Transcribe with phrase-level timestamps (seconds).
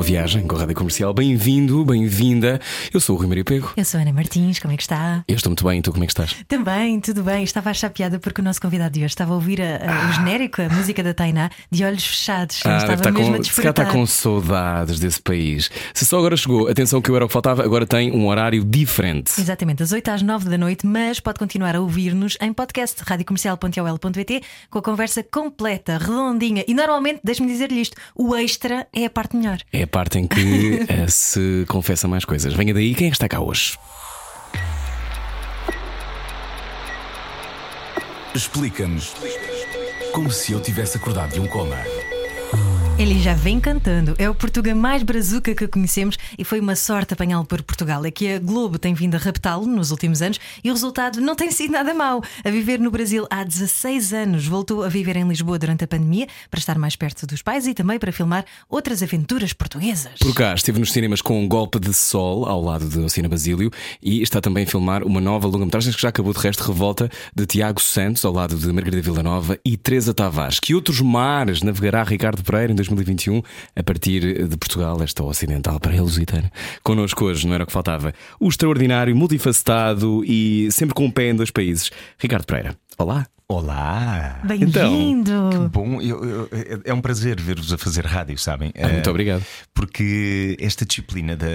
[0.00, 1.12] Boa viagem com a Rádio Comercial.
[1.12, 2.58] Bem-vindo, bem-vinda.
[2.90, 3.70] Eu sou o Rui Maria Pego.
[3.76, 5.22] Eu sou a Ana Martins, como é que está?
[5.28, 6.34] Eu estou muito bem, e tu como é que estás?
[6.48, 7.44] Também, tudo bem.
[7.44, 10.08] Estava a achar piada porque o nosso convidado de hoje estava a ouvir a- a-
[10.08, 12.62] o genérico, a música da Tainá, de olhos fechados.
[12.64, 15.70] Ah, estava está mesmo a com, se calhar está com saudades desse país.
[15.92, 18.64] Se só agora chegou, atenção que eu era o que faltava, agora tem um horário
[18.64, 19.38] diferente.
[19.38, 24.40] Exatamente, das 8 às 9 da noite, mas pode continuar a ouvir-nos em podcast radiocomercial.ol.pt
[24.70, 26.64] com a conversa completa, redondinha.
[26.66, 29.58] E normalmente, deixe-me dizer-lhe isto: o extra é a parte melhor.
[29.70, 32.54] É a parte em que eh, se confessa mais coisas.
[32.54, 33.76] Venha daí, quem é que está cá hoje?
[38.34, 39.12] Explica-nos
[40.12, 41.76] como se eu tivesse acordado de um coma.
[43.00, 44.14] Ele já vem cantando.
[44.18, 48.04] É o Portuga mais brazuca que conhecemos e foi uma sorte apanhá-lo por Portugal.
[48.04, 51.34] É que a Globo tem vindo a raptá-lo nos últimos anos e o resultado não
[51.34, 52.22] tem sido nada mau.
[52.44, 56.26] A viver no Brasil há 16 anos, voltou a viver em Lisboa durante a pandemia
[56.50, 60.18] para estar mais perto dos pais e também para filmar outras aventuras portuguesas.
[60.18, 63.70] Por cá, esteve nos cinemas com um golpe de sol ao lado de Ocina Basílio
[64.02, 67.46] e está também a filmar uma nova longa-metragem que já acabou de resto, Revolta, de
[67.46, 70.60] Tiago Santos, ao lado de Margarida Villanova e Teresa Tavares.
[70.60, 73.42] Que outros mares navegará Ricardo Pereira em 2021
[73.76, 76.50] a partir de Portugal, esta ocidental para a Lusitana?
[76.82, 81.30] Connosco hoje, não era o que faltava, o extraordinário, multifacetado e sempre com um pé
[81.30, 82.76] em dois países, Ricardo Pereira.
[82.98, 83.26] Olá.
[83.60, 84.38] Olá!
[84.44, 85.68] Bem-vindo!
[85.72, 88.72] Bom, eu- eu- é- é um prazer ver-vos a fazer rádio, sabem?
[88.80, 89.44] Ah, muito Eh, obrigado.
[89.74, 91.46] Porque esta disciplina da,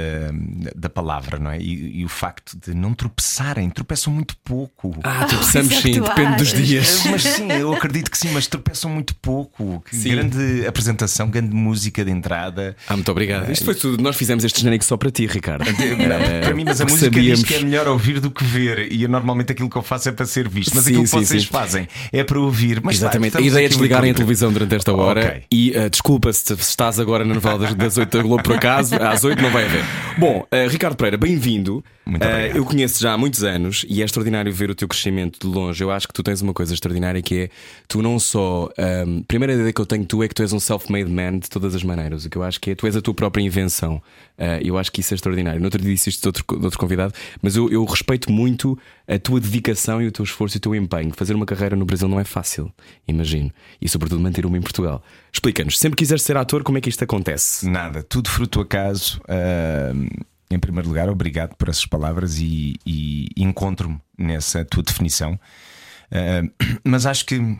[0.75, 1.57] da palavra, não é?
[1.57, 4.93] E, e o facto de não tropeçarem, tropeçam muito pouco.
[5.05, 6.67] Ah, tropeçamos é que sim, tu depende dos achas.
[6.67, 7.05] dias.
[7.05, 9.81] Eh, Mas sim, eu acredito que sim, mas tropeçam muito pouco.
[9.89, 10.09] Que Sim.
[10.09, 12.75] grande apresentação, grande música de entrada.
[12.89, 13.49] Ah, muito obrigado.
[13.49, 14.03] Isto foi tudo.
[14.03, 15.63] Nós fizemos este genérico só para ti, Ricardo.
[15.65, 17.39] Não, para mim, mas a música sabíamos.
[17.39, 18.91] diz que é melhor ouvir do que ver.
[18.91, 20.75] E eu, normalmente aquilo que eu faço é para ser visto.
[20.75, 21.84] Mas Sim, aquilo que sim, vocês sim.
[22.11, 22.81] É para ouvir.
[22.83, 23.33] Mas Exatamente.
[23.33, 25.43] vai, a ideia é desligarem a televisão durante esta hora Ok.
[25.51, 28.95] e uh, desculpa-se se estás agora na novela das, das 8 da Globo por acaso,
[28.95, 29.83] às 8 não vai haver.
[30.17, 31.83] Bom, uh, Ricardo Pereira, bem-vindo.
[32.07, 35.47] Uh, eu conheço já há muitos anos e é extraordinário ver o teu crescimento de
[35.47, 35.83] longe.
[35.83, 37.49] Eu acho que tu tens uma coisa extraordinária que é
[37.87, 38.69] tu não só.
[39.07, 41.39] um, a primeira ideia que eu tenho tu é que tu és um self-made man
[41.39, 42.25] de todas as maneiras.
[42.25, 44.01] O que eu acho que é tu és a tua própria invenção.
[44.37, 45.59] Uh, eu acho que isso é extraordinário.
[45.59, 48.77] No outro dia disse isto de outro, de outro convidado, mas eu, eu respeito muito
[49.07, 51.11] a tua dedicação e o teu esforço e o teu empenho.
[51.15, 52.71] Fazer uma carreira no Brasil não é fácil,
[53.07, 53.51] imagino.
[53.81, 55.03] E sobretudo manter uma em Portugal.
[55.31, 57.67] Explica-nos, sempre quiseres ser ator, como é que isto acontece?
[57.69, 59.21] Nada, tudo fruto do acaso.
[59.27, 60.07] Ahm,
[60.49, 65.39] em primeiro lugar, obrigado por essas palavras e, e encontro-me nessa tua definição.
[66.11, 66.49] Ahm,
[66.83, 67.57] mas acho que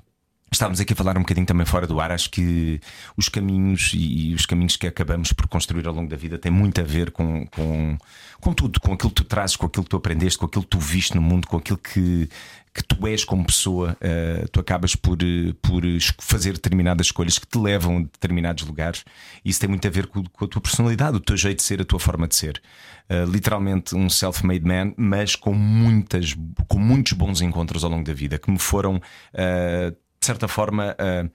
[0.55, 2.11] estávamos aqui a falar um bocadinho também fora do ar.
[2.11, 2.79] Acho que
[3.15, 6.51] os caminhos e, e os caminhos que acabamos por construir ao longo da vida têm
[6.51, 7.97] muito a ver com, com,
[8.39, 10.69] com tudo, com aquilo que tu trazes, com aquilo que tu aprendeste, com aquilo que
[10.69, 12.29] tu viste no mundo, com aquilo que.
[12.75, 15.81] Que tu és como pessoa, ah, tu acabas por, eh, por
[16.19, 19.05] fazer determinadas escolhas que te levam a determinados lugares.
[19.45, 21.81] Isso tem muito a ver com, com a tua personalidade, o teu jeito de ser,
[21.81, 22.61] a tua forma de ser.
[23.09, 26.35] Uh, literalmente um self-made man, mas com muitas,
[26.67, 30.97] com muitos bons encontros ao longo da vida que me foram, uh, de certa forma,
[30.99, 31.29] uh,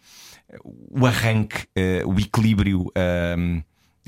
[0.90, 1.66] o arranque,
[2.04, 2.92] uh, o equilíbrio.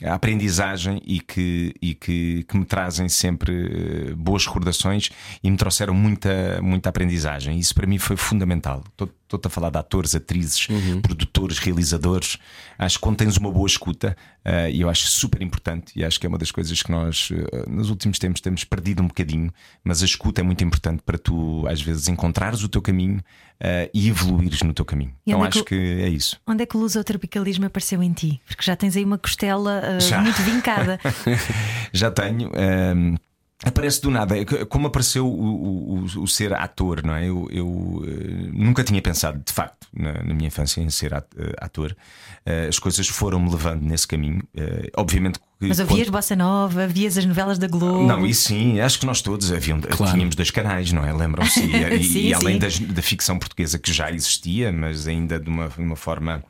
[0.05, 5.11] Aprendizagem e que, e que, que me trazem sempre eh, boas recordações
[5.43, 7.59] e me trouxeram muita, muita aprendizagem.
[7.59, 8.83] Isso para mim foi fundamental.
[9.33, 10.69] Estou-te a falar de atores, atrizes,
[11.01, 12.37] produtores, realizadores.
[12.79, 16.21] Acho que quando tens uma boa escuta, eh, e eu acho super importante, e acho
[16.21, 19.51] que é uma das coisas que nós eh, nos últimos tempos temos perdido um bocadinho,
[19.83, 23.23] mas a escuta é muito importante para tu, às vezes, encontrares o teu caminho
[23.59, 25.15] eh, e evoluires no teu caminho.
[25.27, 26.39] E então onde é que acho que é isso.
[26.47, 28.39] Onde é que o lusotropicalismo apareceu em ti?
[28.47, 30.21] Porque já tens aí uma costela Já.
[30.21, 31.01] muito vincada.
[31.91, 32.51] Já tenho.
[32.55, 33.17] ehm,
[33.65, 37.29] Aparece do nada, É como apareceu o, o- o- ser ator, não é?
[37.29, 41.27] Eu, eu, eh, nunca tinha pensado, de facto, na, na minha infância em ser at-
[41.37, 41.97] eh, ator.
[42.45, 44.43] Eh, as coisas foram-me levando nesse caminho.
[44.57, 45.45] Eh, obviamente que.
[45.69, 48.07] Mas ouvias Bossa Nova, vias as novelas da Globo.
[48.07, 51.13] Não, isso sim, acho que nós todos haviam, tínhamos dois canais, não é?
[51.13, 51.61] Lembram-se?
[51.61, 55.49] E, e- Sim, e além das- da ficção portuguesa que já existia, mas ainda de
[55.49, 56.43] uma, uma forma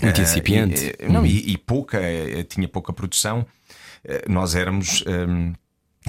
[0.00, 0.94] Muito incipiente.
[1.00, 2.00] e- e- não, e, e pouca,
[2.48, 3.44] tinha pouca produção.
[4.28, 5.02] Nós éramos.
[5.06, 5.52] ehm,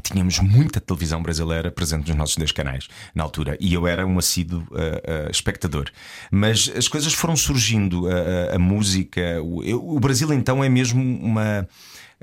[0.03, 4.17] Tínhamos muita televisão brasileira presente nos nossos dois canais na altura e eu era um
[4.17, 5.89] assíduo eh, eh, espectador.
[6.31, 8.13] Mas as coisas foram surgindo, a,
[8.53, 9.41] a- a música.
[9.43, 11.67] O, eu- o Brasil então é mesmo uma.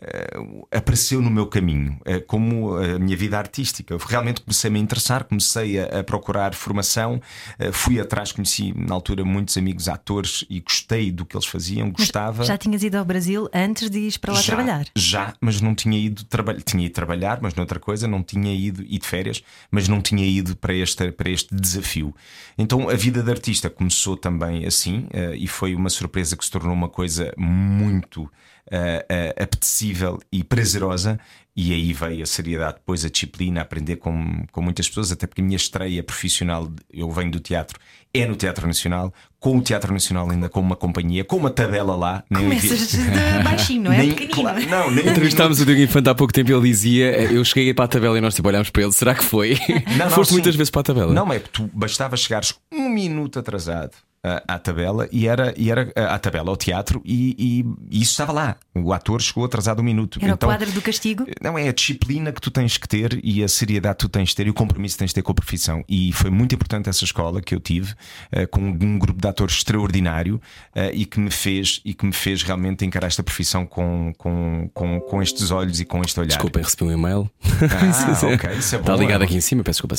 [0.03, 3.95] Uh, apareceu no meu caminho, uh, como a minha vida artística.
[3.95, 7.21] Eu realmente comecei a me interessar, comecei a, a procurar formação,
[7.61, 11.91] uh, fui atrás, conheci na altura muitos amigos atores e gostei do que eles faziam,
[11.91, 12.45] gostava.
[12.45, 14.87] Já tinhas ido ao Brasil antes de ir para lá já, trabalhar?
[14.95, 16.63] Já, mas não tinha ido trabalhar.
[16.63, 20.25] Tinha ido trabalhar, mas noutra coisa, não tinha ido ir de férias, mas não tinha
[20.27, 22.15] ido para este, para este desafio.
[22.59, 26.73] Então a vida de artista começou também assim e foi uma surpresa que se tornou
[26.73, 28.31] uma coisa muito
[28.67, 31.19] uh, apetecível e prazerosa.
[31.59, 35.41] E aí veio a seriedade, depois a disciplina, aprender com, com muitas pessoas, até porque
[35.41, 37.79] a minha estreia profissional, eu venho do teatro,
[38.13, 41.97] é no Teatro Nacional, com o Teatro Nacional ainda com uma companhia, com uma tabela
[41.97, 42.25] lá.
[42.29, 43.99] Começas de baixinho, não é?
[43.99, 44.35] Nem, Pequenino.
[44.35, 47.73] claro, não, nem Entrevistámos o Diogo Infante há pouco tempo e ele dizia: Eu cheguei
[47.73, 49.59] para a tabela e nós tipo, olhámos para ele, será que foi?
[49.97, 50.37] Não, não, Foste sim.
[50.37, 51.13] muitas vezes para a tabela.
[51.13, 54.06] Não, é tu bastava chegares um minuto atrasado uh,
[54.47, 58.13] à tabela e era, e era uh, à tabela, ao teatro, e, e- e isso
[58.13, 58.57] estava lá.
[58.75, 60.19] O ator chegou atrasado um minuto.
[60.23, 61.25] Era então, o quadro do castigo?
[61.41, 64.31] Não, é a disciplina que tu tens que ter e a seriedade que tu tens
[64.31, 65.85] de ter e o compromisso que tens de ter com a profissão.
[65.89, 67.95] E foi muito importante essa escola que eu tive,
[68.33, 70.41] eh, com um grupo de atores extraordinário
[70.75, 74.71] eh, e que me fez e que me fez realmente encarar esta profissão com, com,
[74.75, 76.29] com, com estes olhos e com este olhar.
[76.29, 77.31] Desculpem, recebi um e-mail.
[77.45, 79.97] Ah, ok, isso é Está ligado é aqui em cima, peço desculpa.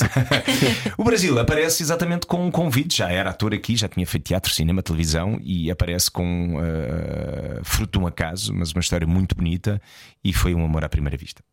[0.97, 2.97] O Brasil aparece exatamente com um convite.
[2.97, 7.97] Já era ator aqui, já tinha feito teatro, cinema, televisão e aparece com eh, fruto
[7.97, 9.81] de um acaso, mas uma história muito bonita
[10.23, 11.43] e foi um amor à primeira vista.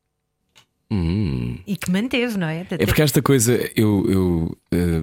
[0.91, 1.59] Hum.
[1.67, 2.67] E que manteve, não é?
[2.71, 5.03] É porque esta coisa, eu, eu eh,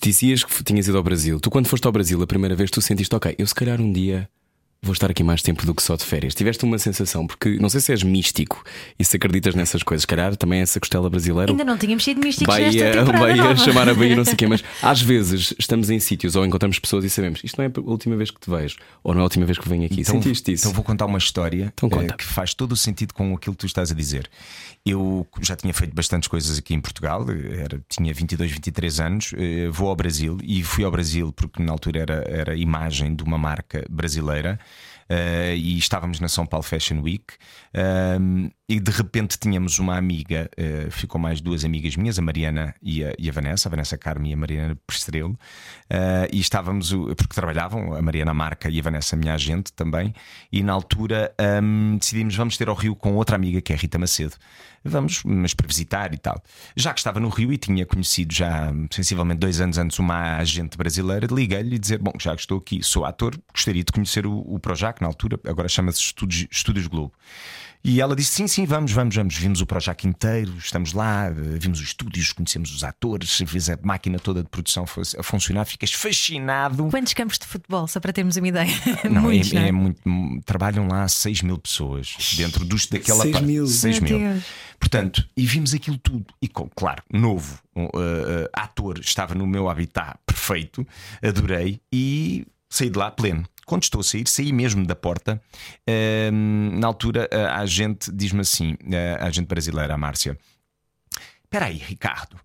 [0.00, 1.40] dizias que tinhas ido ao Brasil.
[1.40, 3.92] Tu, quando foste ao Brasil a primeira vez, tu sentiste, ok, eu se calhar um
[3.92, 4.28] dia
[4.84, 6.34] vou estar aqui mais tempo do que só de férias.
[6.34, 8.62] Tiveste uma sensação, porque não sei se és místico
[8.98, 11.52] e se acreditas nessas coisas, calhar também essa costela brasileira.
[11.52, 13.56] Ainda não tínhamos sido místicos nesta Bahia, temporada Bahia nova.
[13.64, 16.78] chamar a Bahia, não sei o quê, mas às vezes estamos em sítios ou encontramos
[16.78, 19.22] pessoas e sabemos isto não é a última vez que te vejo, ou não é
[19.22, 20.04] a última vez que venho aqui.
[20.04, 20.64] Sentiste isso?
[20.64, 22.14] Então vou contar uma história Então eh, conta.
[22.16, 24.28] que faz todo o sentido com aquilo que tu estás a dizer.
[24.84, 29.34] Eu já tinha feito bastantes coisas aqui em Portugal, eh, era, tinha 22, 23 anos,
[29.36, 33.22] eh, vou ao Brasil e fui ao Brasil porque na altura era, era imagem de
[33.22, 34.58] uma marca brasileira.
[35.08, 37.24] Eh, e estávamos na São Paulo Fashion Week.
[37.72, 42.74] Ehm, e de repente tínhamos uma amiga, eh, ficou mais duas amigas minhas, a Mariana
[42.82, 45.38] e a, e a Vanessa, a Vanessa Carme e a Mariana Prestrelo,
[45.90, 50.14] eh, e estávamos, porque trabalhavam, a Mariana Marca e a Vanessa, minha agente também,
[50.50, 53.98] e na altura ehm, decidimos vamos ter ao Rio com outra amiga que é Rita
[53.98, 54.34] Macedo.
[54.86, 56.42] Vamos, mas para visitar e tal.
[56.76, 60.76] Já que estava no Rio e tinha conhecido já sensivelmente dois anos antes uma agente
[60.76, 64.40] brasileira, liguei-lhe e dizer: Bom, já que estou aqui, sou ator, gostaria de conhecer o,
[64.40, 67.14] o Projac na altura, agora chama-se Estúdios, Estúdios Globo.
[67.84, 69.36] E ela disse: Sim, sim, vamos, vamos, vamos.
[69.36, 73.78] Vimos o Projac inteiro, estamos lá, eh, vimos os estúdios, conhecemos os atores, vês a
[73.82, 74.84] máquina toda de produção
[75.18, 76.88] a funcionar, ficas fascinado.
[76.88, 78.72] Quantos campos de futebol, só para termos uma ideia?
[79.10, 79.68] Não, Muitos, é, não é?
[79.68, 80.00] é muito.
[80.46, 83.46] Trabalham lá 6 mil pessoas dentro dos, daquela 6 parte.
[83.46, 83.66] mil.
[83.66, 84.28] 6 Meu mil.
[84.30, 84.44] Deus.
[84.80, 86.26] Portanto, e vimos aquilo tudo.
[86.40, 90.86] E, claro, novo, um, uh, uh, ator, estava no meu habitat perfeito,
[91.22, 93.44] adorei e saí de lá pleno.
[93.66, 95.40] Quando estou a sair, saí mesmo da porta.
[95.86, 98.76] ehm, na altura, a agente diz-me assim:
[99.20, 100.36] a agente brasileira, a Márcia,
[101.44, 102.36] Espera aí, Ricardo,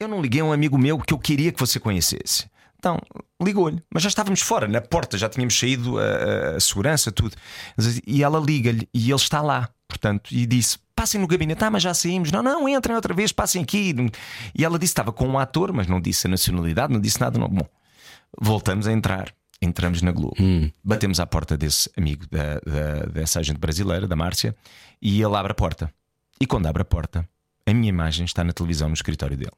[0.00, 2.46] eu não liguei a um amigo meu que eu queria que você conhecesse.
[2.78, 2.98] Então,
[3.40, 7.34] ligou-lhe, mas já estávamos fora, na porta, já tínhamos saído a, a- a segurança, tudo.
[8.06, 11.82] E ela liga-lhe e ele está lá, portanto, e disse: Passem no gabinete, ah, mas
[11.82, 12.32] já saímos.
[12.32, 13.94] Não, não, entrem outra vez, passem aqui.
[14.54, 17.38] E ela disse: Estava com um ator, mas não disse a nacionalidade, não disse nada.
[17.38, 17.48] Não.
[17.48, 17.66] Bom,
[18.40, 19.32] voltamos a entrar.
[19.60, 20.36] Entramos na Globo,
[20.84, 24.54] batemos à porta desse amigo da, da- dessa agente brasileira, da Márcia,
[25.00, 25.90] e ele abre a porta.
[26.40, 27.26] E quando abre a porta,
[27.66, 29.52] a minha imagem está na televisão no escritório dele.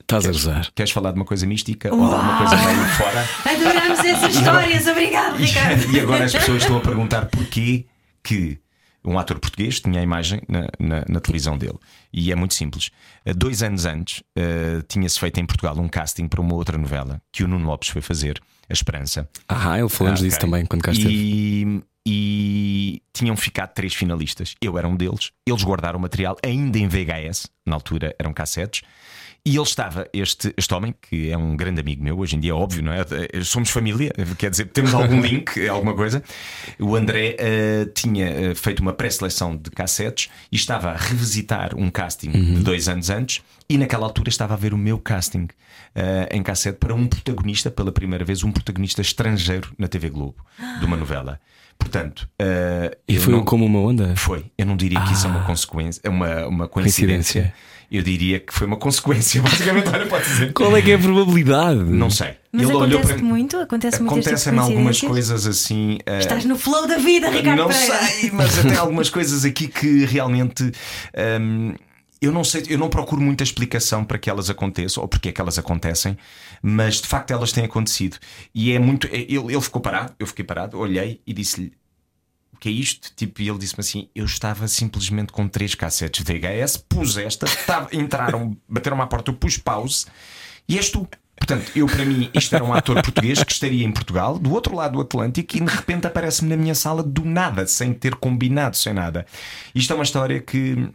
[0.00, 0.70] Estás a gozar.
[0.74, 3.24] Queres falar de uma coisa mística ou de alguma coisa meio fora?
[3.50, 5.90] Adoramos essas histórias, obrigado, Ricardo.
[5.96, 7.86] E agora as pessoas estão a perguntar porquê
[8.22, 8.58] que
[9.04, 11.78] um ator português tinha a imagem na, na- na televisão dele.
[12.12, 12.90] E é muito simples.
[13.24, 17.20] Eh, Dois anos antes, eh, tinha-se feito em Portugal um casting para uma outra novela
[17.32, 19.28] que o Nuno Lopes foi fazer, A Esperança.
[19.48, 21.12] Ah, ele falou-nos Ah, disso também quando cá esteve.
[21.12, 24.54] E, e tinham ficado três finalistas.
[24.60, 25.30] Eu era um deles.
[25.46, 28.82] Eles guardaram o material ainda em VHS, na altura eram cassetes.
[29.46, 32.52] E ele estava, este, este homem, que é um grande amigo meu, hoje em dia
[32.52, 33.04] é óbvio, não é?
[33.44, 36.22] Somos família, quer dizer, temos algum link, alguma coisa.
[36.80, 41.90] O André eh, tinha eh, feito uma pré-seleção de cassetes e estava a revisitar um
[41.90, 45.46] casting de dois anos antes, e naquela altura estava a ver o meu casting
[45.94, 50.36] eh, em cassete para um protagonista, pela primeira vez, um protagonista estrangeiro na TV Globo,
[50.80, 51.40] de uma novela.
[51.78, 54.14] Portanto, eh, E foi não- como uma onda?
[54.16, 54.46] foi.
[54.56, 57.42] Eu não diria que isso é uma consequência, é uma, uma coincidência.
[57.42, 57.54] Coincidência.
[57.90, 60.52] Eu diria que foi uma consequência, basicamente, olha, pode dizer.
[60.52, 61.78] Qual é que é a probabilidade?
[61.80, 62.36] Não sei.
[62.50, 63.28] Mas Ele olhou acontece para mim.
[63.28, 63.56] muito?
[63.58, 65.98] Acontece muito tipo de Acontecem-me algumas coisas assim.
[66.06, 67.96] eh, Estás no flow da vida, Ricardo não Pereira.
[68.06, 70.72] sei, mas até algumas coisas aqui que realmente.
[71.40, 71.74] hum,
[72.24, 75.32] eu não sei, eu não procuro muita explicação para que elas aconteçam ou porque é
[75.32, 76.16] que elas acontecem,
[76.62, 78.16] mas de facto elas têm acontecido.
[78.54, 79.06] E é muito.
[79.08, 81.72] é- Ele, ele ficou parado, eu fiquei parado, olhei e disse-lhe:
[82.52, 83.12] O que é isto?
[83.14, 87.88] Tipo, e ele disse-me assim: Eu estava simplesmente com três cassetes VHS, pus esta, tava-
[87.92, 90.06] entraram, bateram à porta, eu pus pause
[90.68, 91.06] e és tu.
[91.36, 94.74] Portanto, eu para mim, isto era um ator português que estaria em Portugal, do outro
[94.76, 98.76] lado do Atlântico, e de repente aparece-me na minha sala do nada, sem ter combinado,
[98.76, 99.26] sem nada.
[99.74, 100.88] Isto é uma história que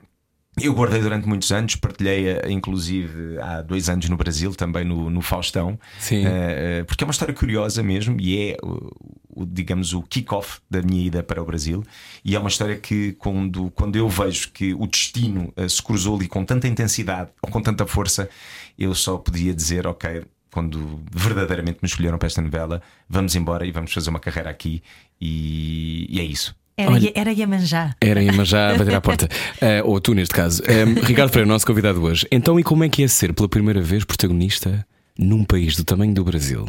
[0.57, 5.21] eu guardei durante muitos anos, partilhei-a inclusive há dois anos no Brasil, também no, no
[5.21, 6.25] Faustão, Sim.
[6.25, 10.81] Eh, eh, porque é uma história curiosa mesmo e é, o, digamos, o kick-off da
[10.81, 11.83] minha ida para o Brasil.
[12.25, 16.15] E é uma história que, quando, quando eu vejo que o destino eh, se cruzou
[16.17, 18.29] ali com tanta intensidade ou com tanta força,
[18.77, 23.71] eu só podia dizer: Ok, quando verdadeiramente me escolheram para esta novela, vamos embora e
[23.71, 24.83] vamos fazer uma carreira aqui.
[25.21, 26.55] E, e é isso.
[26.81, 27.93] Era, Olha- era Iemanjá.
[27.99, 29.27] Era mas já a bater à porta.
[29.61, 30.63] Eh, ou tu, neste caso.
[30.65, 32.25] Eh, Ricardo Freire, nosso convidado hoje.
[32.31, 36.13] Então, e como é que é ser pela primeira vez protagonista num país do tamanho
[36.13, 36.65] do Brasil?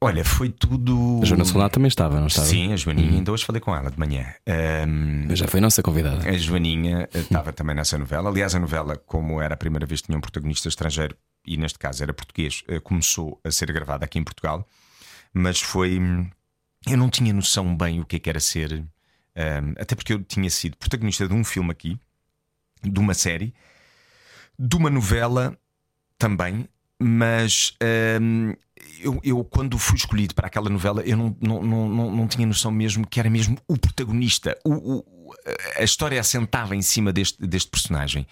[0.00, 1.20] Olha, foi tudo.
[1.22, 2.46] A Joana Solar também estava, não estava?
[2.46, 4.26] Sim, a Joaninha, ainda hoje falei com ela de manhã.
[4.46, 6.26] Ahm, Mas já foi nossa convidada.
[6.28, 8.30] A Joaninha eh, estava também nessa novela.
[8.30, 11.14] Aliás, a novela, como era a primeira vez que tinha um protagonista estrangeiro,
[11.46, 14.66] e neste caso era português, começou a ser gravada aqui em Portugal,
[15.34, 15.98] mas foi.
[15.98, 16.26] hum,
[16.88, 18.82] Eu não tinha noção bem o que é que era ser.
[19.36, 21.98] Hum, até porque eu tinha sido protagonista de um filme aqui,
[22.82, 23.54] de uma série,
[24.58, 25.56] de uma novela
[26.18, 26.68] também,
[27.00, 27.74] mas
[28.22, 28.54] hum,
[29.00, 32.70] eu, eu, quando fui escolhido para aquela novela, eu não, não, não, não, tinha noção
[32.70, 34.58] mesmo que era mesmo o protagonista.
[34.64, 35.34] O, o-
[35.78, 38.26] a história assentava em cima deste, deste personagem.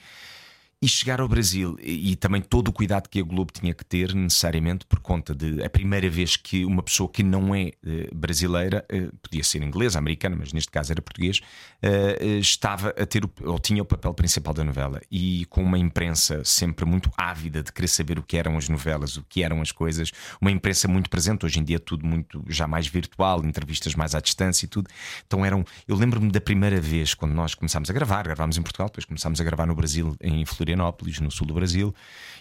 [0.81, 3.85] E chegar ao Brasil e, e também todo o cuidado que a Globo tinha que
[3.85, 8.09] ter, necessariamente, por conta de a primeira vez que uma pessoa que não é eh,
[8.12, 11.40] brasileira, eh, podia ser inglesa, americana, mas neste caso era português,
[11.83, 15.00] eh, estava a ter o, ou tinha o papel principal da novela.
[15.11, 19.16] E com uma imprensa sempre muito ávida de querer saber o que eram as novelas,
[19.16, 22.66] o que eram as coisas, uma imprensa muito presente, hoje em dia tudo muito já
[22.66, 24.88] mais virtual, entrevistas mais à distância e tudo.
[25.26, 25.64] Então eram.
[25.87, 29.40] Eu lembro-me da primeira vez quando nós começámos a gravar, gravámos em Portugal, depois começámos
[29.40, 31.95] a gravar no Brasil, em Florianópolis, no sul do Brasil,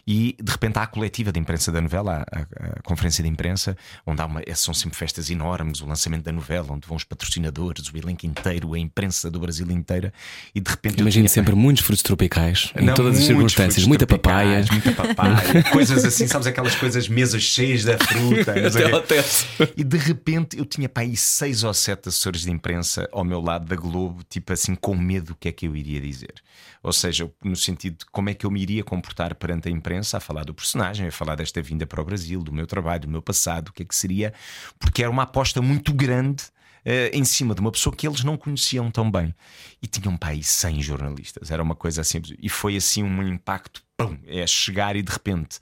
[0.05, 2.45] e de repente há a coletiva de imprensa da novela, a, a-
[2.77, 6.67] a conferência de imprensa, onde há uma, são sempre festas enormes, o lançamento da novela,
[6.71, 10.13] onde vão os patrocinadores, o elenco inteiro, a imprensa do Brasil inteira,
[10.53, 14.05] e de repente Imagino tinha- sempre muitos frutos tropicais, em não, todas as circunstâncias, muita
[14.05, 14.65] papaya.
[14.71, 18.53] Muita papaya, coisas assim, sabes aquelas coisas, mesas cheias da fruta.
[19.77, 23.39] E de repente eu tinha para aí seis ou sete assessores de imprensa ao meu
[23.41, 26.33] lado da Globo, tipo assim, com medo do que é que eu iria dizer.
[26.81, 29.92] Ou seja, no sentido de como é que eu me iria comportar perante a imprensa,
[29.99, 33.07] a falar do personagem, a falar desta vinda para o Brasil, do meu trabalho, do
[33.09, 34.33] meu passado, o que é que seria,
[34.79, 36.43] porque era uma aposta muito grande.
[36.85, 39.33] eh, em cima de uma pessoa que eles não conheciam tão bem
[39.81, 43.81] e tinham para aí 100 jornalistas, era uma coisa assim, e foi assim um impacto,
[43.95, 45.61] pum, é chegar e de repente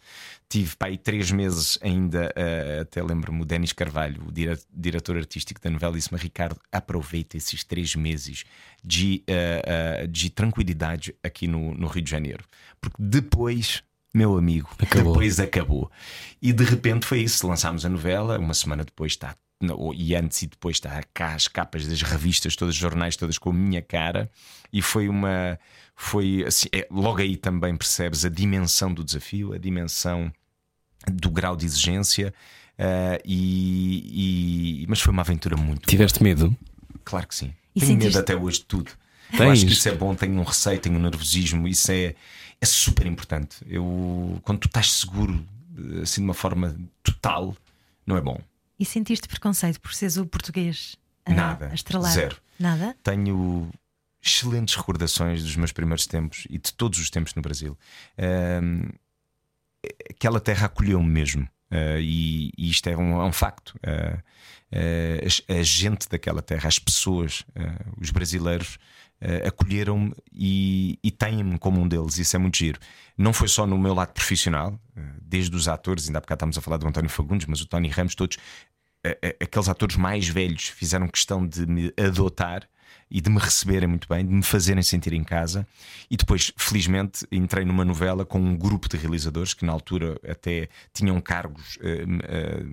[0.50, 5.16] tive para aí três meses ainda, eh, até lembro-me o Denis Carvalho, o dire- diretor
[5.16, 8.44] artístico da novela, disse-me: Ricardo, aproveita esses três meses
[8.84, 12.44] de, eh, de tranquilidade aqui no, no Rio de Janeiro,
[12.82, 13.84] porque depois.
[14.14, 15.14] Meu amigo, Acabou.
[15.14, 15.92] depois acabou.
[16.42, 17.48] E de repente foi isso.
[17.48, 19.36] Lançámos a novela, uma semana depois está.
[19.96, 23.52] E antes e depois está cá as capas das revistas, todos os jornais, todas com
[23.52, 24.30] a minha cara.
[24.74, 25.58] E foi uma.
[25.96, 26.68] Foi assim.
[26.74, 30.32] é, logo aí também percebes a dimensão do desafio, a dimensão
[31.10, 32.34] do grau de exigência.
[32.78, 35.88] eh, e, e- mas foi uma aventura muito.
[35.88, 36.56] Tiveste medo?
[37.06, 37.54] Claro que sim.
[37.76, 38.92] E tenho sentiste- medo até hoje de tudo.
[39.32, 39.52] Eu Tens?
[39.52, 42.16] acho que isso é bom, tenho um receio, tenho um nervosismo, isso é,
[42.62, 43.58] é super importante.
[43.68, 45.44] Eu, quando tu estás seguro,
[45.98, 47.58] eh, assim de uma forma total,
[48.06, 48.40] não é bom.
[48.80, 51.70] E sentiste preconceito por seres o português a, Nada.
[51.70, 52.12] a estrelar?
[52.12, 52.38] Zero.
[52.60, 52.96] Nada?
[53.04, 53.70] Tenho
[54.24, 57.76] excelentes recordações dos meus primeiros tempos e de todos os tempos no Brasil.
[58.18, 58.90] Ahm,
[60.10, 61.48] aquela terra acolheu-me mesmo.
[61.72, 63.78] ah, e, e isto é um, é um facto.
[63.84, 64.22] Ah,
[64.72, 67.44] ah, as- a, gente daquela terra, as pessoas,
[68.00, 68.78] os brasileiros,
[69.22, 72.18] ah, acolheram-me e, e têm-me como um deles.
[72.18, 72.80] Isso é muito giro.
[73.18, 76.58] Não foi só no meu lado profissional, ah, desde os atores, ainda há bocado estávamos
[76.58, 78.38] a falar do António Fagundes, mas o Tony Ramos, todos
[79.06, 82.68] a- aqueles atores mais velhos fizeram questão de me adotar
[83.10, 85.68] e de me receberem muito bem, de me fazerem sentir em casa.
[86.10, 90.70] E depois, felizmente, entrei numa novela com um grupo de realizadores que na altura até
[90.94, 92.64] tinham cargos, eh, eh,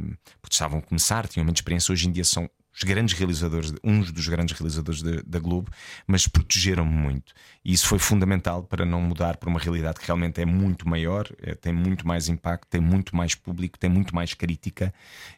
[0.40, 1.92] porque estavam a começar, tinham menos experiência.
[1.92, 5.70] Hoje em dia são os grandes realizadores, uns dos grandes realizadores da, da Globo,
[6.06, 7.32] mas protegeram-me muito.
[7.64, 11.28] E isso foi fundamental para não mudar para uma realidade que realmente é muito maior,
[11.42, 14.94] é, tem muito mais impacto, tem muito mais público, tem muito mais crítica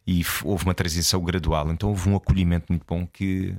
[0.06, 1.72] e houve uma transição gradual.
[1.72, 3.54] Então houve um acolhimento muito bom que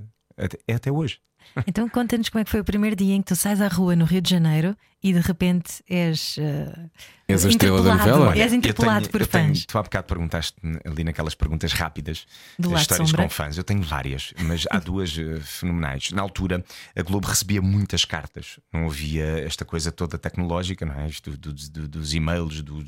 [0.68, 1.20] é até hoje.
[1.66, 3.96] Então conta-nos como é que foi o primeiro dia em que tu sais à rua
[3.96, 6.38] no Rio de Janeiro e de repente és.
[6.38, 6.90] Uh,
[7.28, 8.38] és a estrela da novela?
[8.38, 9.52] És interpelado tenho, por fãs.
[9.52, 10.56] Tenho, tu há bocado perguntaste
[10.86, 12.28] ali naquelas perguntas rápidas
[12.60, 13.24] Do das histórias sombra.
[13.24, 13.58] com fãs.
[13.58, 16.12] Eu tenho várias, mas há duas uh, fenomenais.
[16.12, 16.64] Na altura,
[16.96, 18.60] a Globo recebia muitas cartas.
[18.72, 21.08] Não havia esta coisa toda tecnológica, não é?
[21.08, 22.84] Isto do, do, dos e-mails, do,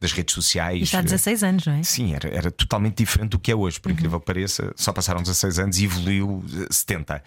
[0.00, 0.82] das redes sociais.
[0.82, 1.82] Isto há 16 anos, não é?
[1.82, 4.72] Sim, era, era totalmente diferente do que é hoje, por incrível que pareça.
[4.76, 7.22] Só passaram 16 anos e evoluiu 70.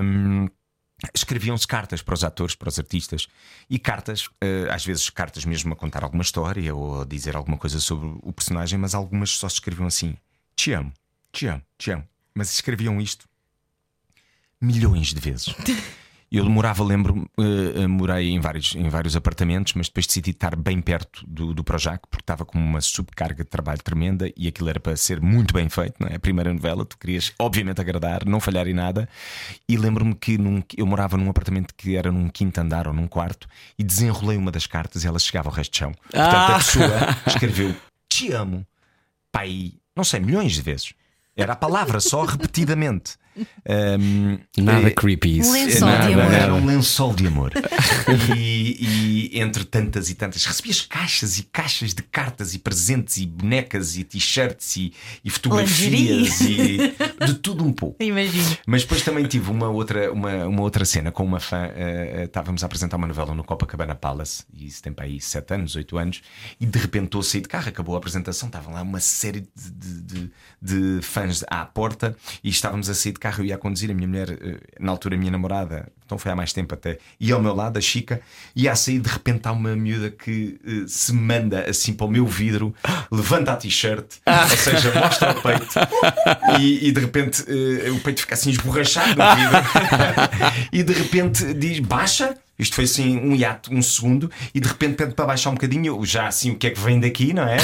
[0.00, 0.48] Um,
[1.14, 3.26] escreviam-se cartas para os atores, para os artistas,
[3.68, 4.28] e cartas,
[4.70, 8.32] às vezes cartas mesmo a contar alguma história ou a dizer alguma coisa sobre o
[8.32, 10.16] personagem, mas algumas só se escreviam assim:
[10.54, 10.92] Te amo,
[11.32, 12.06] te amo, te amo.
[12.34, 13.28] Mas escreviam isto
[14.62, 15.54] milhões de vezes.
[16.34, 20.80] Eu morava, lembro, uh, morei em vários, em vários apartamentos, mas depois decidi estar bem
[20.80, 24.80] perto do, do Projac, porque estava com uma subcarga de trabalho tremenda e aquilo era
[24.80, 26.14] para ser muito bem feito, não é?
[26.14, 29.06] A primeira novela, tu querias, obviamente, agradar, não falhar em nada.
[29.68, 33.06] E lembro-me que num, eu morava num apartamento que era num quinto andar ou num
[33.06, 33.46] quarto
[33.78, 35.92] e desenrolei uma das cartas e ela chegava ao resto de chão.
[35.92, 36.54] Portanto, Ah!
[36.54, 36.86] a pessoa
[37.28, 37.76] escreveu
[38.08, 38.66] Te amo,
[39.30, 40.94] pai, não sei, milhões de vezes.
[41.36, 43.16] Era a palavra só repetidamente.
[43.36, 45.50] Um, Nada eh, creepy isso.
[45.50, 46.32] Um lençol Nada, de amor.
[46.34, 47.52] era um lençol de amor.
[48.36, 53.26] e, e entre tantas e tantas, recebias caixas e caixas de cartas e presentes e
[53.26, 54.92] bonecas e t-shirts e,
[55.24, 56.94] e fotografias e
[57.26, 58.02] de tudo um pouco.
[58.02, 58.56] Imagino.
[58.66, 61.70] Mas depois também tive uma outra, uma, uma outra cena com uma fã.
[61.74, 65.54] eh, estávamos a apresentar uma novela no Copacabana Palace, e isso tem para aí 7
[65.54, 66.22] anos, 8 anos,
[66.60, 69.40] e de repente estou a sair de carro, acabou a apresentação, estavam lá uma série
[69.54, 73.42] de, de, de- de fãs à porta e estávamos a sair de carro.
[73.42, 76.32] Eu ia a conduzir, a minha mulher, eh, na altura, a minha namorada, então foi
[76.32, 78.20] há mais tempo até, ia ao meu lado, a Chica,
[78.54, 82.10] e a sair de repente há uma miúda que eh, se manda assim para o
[82.10, 82.74] meu vidro,
[83.10, 85.78] levanta a t-shirt, ou seja, mostra o peito
[86.60, 89.58] e, e de repente eh, o peito fica assim esborrachado no vidro
[90.72, 92.36] e de repente diz baixa.
[92.58, 96.04] Isto foi assim um hiato, um segundo, e de repente pede para baixar um bocadinho.
[96.04, 97.56] Já assim, o que é que vem daqui, não é?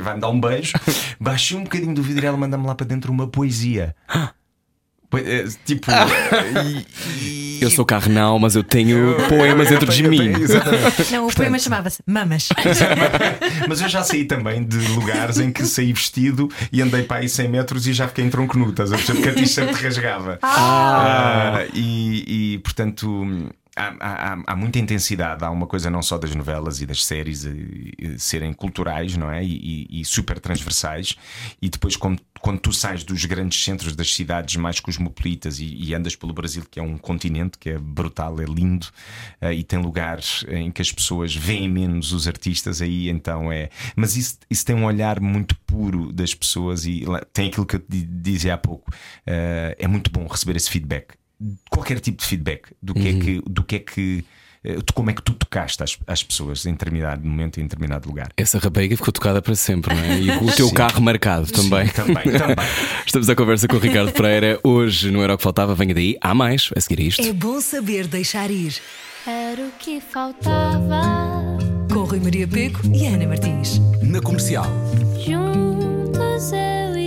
[0.00, 0.72] Vai-me dar um beijo.
[1.20, 3.94] Baixei um bocadinho do vidro e ela manda-me lá para dentro uma poesia.
[5.14, 6.86] Eh, Tipo, e-
[7.24, 10.18] e- Eu sou carnal, mas eu tenho poemas dentro de mim.
[10.18, 11.10] tenho- Exatamente.
[11.12, 12.48] Não, o poema chamava-se Mamas.
[13.68, 17.28] Mas eu já saí também de lugares em que saí vestido e andei para aí
[17.28, 19.18] 100 metros e já fiquei em tronco nu, estás a perceber?
[19.22, 20.38] Porque a t-shirt rasgava.
[20.42, 23.48] Ah, e, e, portanto.
[23.78, 23.94] Há,
[24.34, 27.50] há- há muita intensidade, há uma coisa não só das novelas e das séries eh,
[28.02, 29.44] eh, serem culturais, não é?
[29.44, 31.14] E, e- e super transversais,
[31.62, 35.94] e depois, quando, quando tu sais dos grandes centros das cidades mais cosmopolitas e, e
[35.94, 38.88] andas pelo Brasil, que é um continente que é brutal, é lindo,
[39.40, 43.70] eh, e tem lugares em que as pessoas veem menos os artistas, aí então é.
[43.94, 47.80] Mas isso, isso tem um olhar muito puro das pessoas e tem aquilo que eu
[47.80, 48.90] te di- dizia há pouco.
[49.26, 51.14] eh, é muito bom receber esse feedback.
[51.70, 53.42] Qualquer tipo de feedback do que é que.
[53.46, 54.24] Do que, é que
[54.64, 58.08] eh, de como é que tu tocaste às, às pessoas em determinado momento, em determinado
[58.08, 58.28] lugar.
[58.36, 60.18] Essa rapariga ficou tocada para sempre, não é?
[60.20, 60.74] E com o teu Sim.
[60.74, 61.86] carro marcado também.
[61.86, 62.56] Sim, também, também.
[63.06, 64.58] Estamos à conversa com o Ricardo Pereira.
[64.64, 66.16] Hoje não era o que faltava, venha daí.
[66.20, 67.22] Há mais a seguir a isto.
[67.22, 68.74] É bom saber deixar ir.
[69.26, 71.02] Era o que faltava.
[71.92, 73.78] Com Rui Maria Peco e Ana Martins.
[74.02, 74.66] Na comercial.
[75.24, 76.97] Juntos eu e.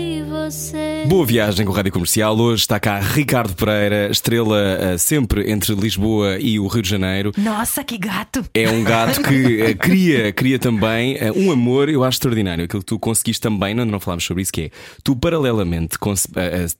[1.07, 2.37] Boa viagem com a Rádio Comercial.
[2.37, 7.31] Hoje está cá Ricardo Pereira, estrela eh, sempre entre Lisboa e o Rio de Janeiro.
[7.37, 8.43] Nossa, que gato!
[8.53, 12.65] É um gato que eh, cria, cria também eh, um amor, eu acho extraordinário.
[12.65, 14.71] Aquilo que tu conseguiste também, não, não falámos sobre isso, que é
[15.03, 15.97] tu, paralelamente,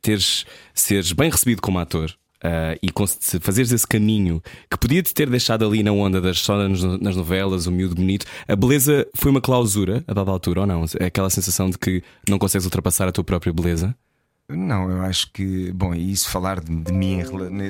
[0.01, 2.13] teres, seres bem recebido como ator.
[2.43, 6.57] Eh, e se fazeres esse caminho que podia-te ter deixado ali na onda das só
[6.67, 6.81] nas,
[7.15, 10.85] novelas, o miúdo bonito, a beleza foi uma clausura a dada altura ou não?
[10.99, 13.95] É aquela sensação de que não consegues ultrapassar a tua própria beleza?
[14.49, 15.71] Não, eu acho que.
[15.71, 17.21] Bom, e isso falar de, de mim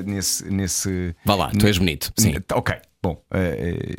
[0.04, 0.50] nesse.
[0.52, 2.12] nesse Vá lá, tu és bonito.
[2.18, 2.30] Sim.
[2.32, 3.94] N- Ok, bom, eh,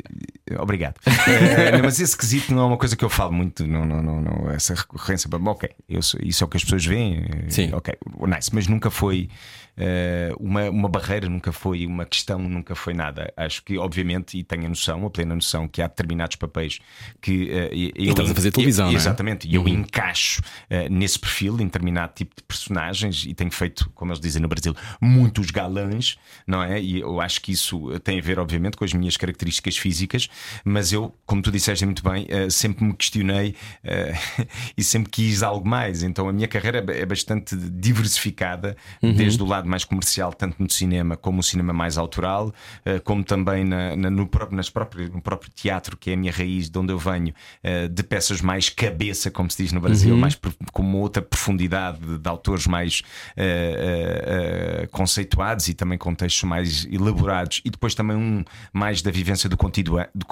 [0.49, 0.95] eh, obrigado.
[1.71, 4.21] Não, mas esse quesito não é uma coisa que eu falo muito, não, não, não,
[4.21, 5.29] não essa recorrência.
[5.29, 7.25] Bom, ok, eu isso é o que as pessoas veem.
[7.47, 7.69] Sim.
[7.73, 7.93] Ok,
[8.27, 9.29] nice, mas nunca foi.
[9.77, 13.31] Uh, uma, uma barreira, nunca foi uma questão, nunca foi nada.
[13.35, 16.79] Acho que, obviamente, e tenho a noção, a plena noção, que há determinados papéis
[17.21, 17.45] que.
[17.45, 18.95] Uh, e estás a fazer televisão, eu, é?
[18.95, 19.67] Exatamente, e eu uhum.
[19.67, 24.41] encaixo uh, nesse perfil, em determinado tipo de personagens, e tenho feito, como eles dizem
[24.41, 26.81] no Brasil, muitos galãs, não é?
[26.81, 30.29] E eu acho que isso tem a ver, obviamente, com as minhas características físicas,
[30.63, 33.55] mas eu, como tu disseste muito bem, sempre me questionei
[34.77, 36.03] e sempre quis algo mais.
[36.03, 39.13] Então a minha carreira é bastante diversificada, uhum.
[39.13, 42.53] desde o lado mais comercial, tanto no cinema como no cinema mais autoral,
[42.85, 44.71] eh, como também na, na, no, próprio, nas
[45.11, 48.41] no próprio teatro, que é a minha raiz, de onde eu venho, eh, de peças
[48.41, 50.19] mais cabeça, como se diz no Brasil, uhum.
[50.19, 50.37] mais
[50.71, 53.01] com uma outra profundidade de, de autores mais
[53.37, 59.11] uh, uh, conceituados e também com textos mais elaborados, e depois também um mais da
[59.11, 60.25] vivência do, cotidiano, do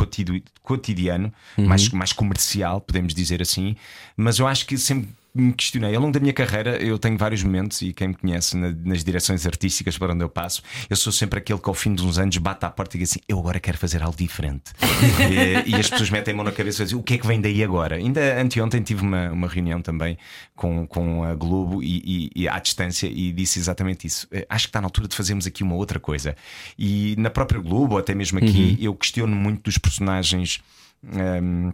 [0.62, 1.68] cotidiano uhum.
[1.68, 3.76] mais, mais comercial, podemos dizer assim.
[4.16, 5.96] Mas eu acho que sempre me questionei.
[5.96, 9.04] Ao longo da minha carreira, eu tenho vários momentos, e quem me conhece na, nas
[9.04, 12.18] direções artísticas para onde eu passo, eu sou sempre aquele que ao fim de uns
[12.18, 14.72] anos bate à porta e diz assim: Eu agora quero fazer algo diferente.
[15.66, 17.26] e, e, as pessoas metem a mão na cabeça e dizem: O que é que
[17.26, 17.96] vem daí agora?
[17.96, 20.18] Ainda anteontem tive uma, uma reunião também
[20.56, 24.28] com, com a Globo e, e, e à distância e disse exatamente isso.
[24.32, 26.36] Eh, acho que está na altura de fazermos aqui uma outra coisa.
[26.78, 28.86] E na própria Globo, ou até mesmo aqui, uhum.
[28.86, 30.60] eu questiono muito dos personagens.
[31.04, 31.72] Um,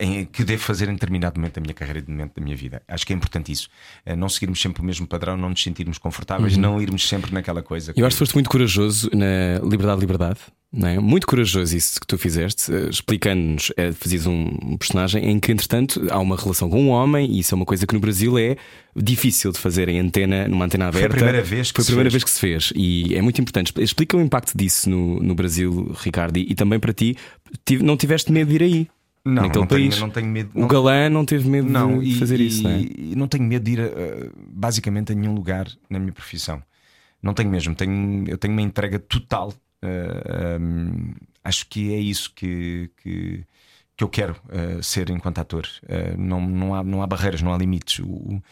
[0.00, 2.56] em, que devo fazer em determinado momento da minha carreira e de momento da minha
[2.56, 2.82] vida.
[2.88, 3.68] Acho que é importante isso.
[4.04, 6.62] Eh, não seguirmos sempre o mesmo padrão, não nos sentirmos confortáveis, uhum.
[6.62, 7.92] não irmos sempre naquela coisa.
[7.94, 10.40] Eu acho que foste muito corajoso na liberdade, liberdade.
[10.72, 11.00] Não é?
[11.00, 16.00] Muito corajoso isso que tu fizeste, eh, explicando-nos, é, fazias um personagem em que, entretanto,
[16.08, 18.56] há uma relação com um homem, e isso é uma coisa que no Brasil é
[18.94, 21.08] difícil de fazer em antena, numa antena aberta.
[21.08, 22.22] Foi a primeira vez que, Foi a primeira fez.
[22.22, 23.72] vez que se fez, e é muito importante.
[23.78, 27.16] Explica o impacto disso no, no Brasil, Ricardo, e, e também para ti,
[27.82, 28.88] não tiveste medo de ir aí.
[29.24, 29.94] Não, naquele não país.
[29.94, 30.50] Tenho, não tenho medo.
[30.54, 32.80] O galã não teve medo não, de e, fazer e, isso, não é?
[32.80, 36.62] E não tenho medo de ir uh, basicamente a nenhum lugar na minha profissão.
[37.22, 37.74] Não tenho mesmo.
[37.74, 39.52] Tenho, eu tenho uma entrega total.
[39.82, 43.44] Uh, um, acho que é isso que, que,
[44.00, 45.68] que eu quero uh, ser enquanto ator.
[46.16, 47.98] não, não, há, não há barreiras, não há limites.
[47.98, 48.42] O,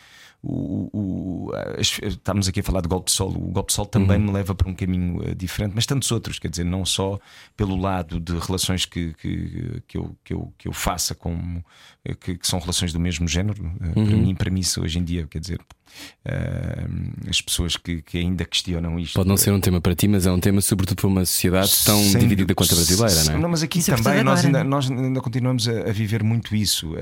[0.42, 3.30] o, o, estamos aqui a falar de golpe de sol.
[3.30, 4.26] O golpe de sol também uhum.
[4.26, 7.18] me leva para um caminho uh, diferente, mas tantos outros, quer dizer, não só
[7.56, 11.64] pelo lado de relações que, que, que, eu, que, eu, que eu faça, como
[12.04, 14.06] eh, que, que são relações do mesmo género, uh, uhum.
[14.06, 18.18] para mim, para mim, isso hoje em dia, quer dizer, uh, as pessoas que, que
[18.18, 19.14] ainda questionam isto.
[19.14, 21.72] Pode não ser um tema para ti, mas é um tema, sobretudo para uma sociedade
[21.84, 23.38] tão Sem, dividida quanto a brasileira, não é?
[23.38, 25.38] Não, mas aqui isso é também nós ainda, nós ainda continuamos
[25.68, 26.94] a, a viver muito isso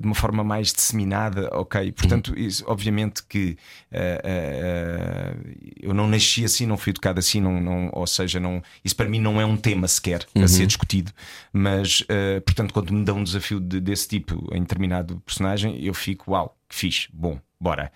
[0.00, 1.92] de uma forma mais disseminada, ok?
[1.92, 3.56] Portanto, Portanto, isso, obviamente que
[3.92, 5.38] uh,
[5.80, 9.08] eu não nasci assim, não fui educado assim, não, não, ou seja, não, isso para
[9.08, 10.44] mim não é um tema sequer uhum.
[10.44, 11.12] a ser discutido.
[11.52, 12.02] Mas,
[12.44, 16.56] portanto, quando me dão um desafio de, desse tipo em determinado personagem, eu fico, uau,
[16.68, 17.92] que fixe, bom, bora.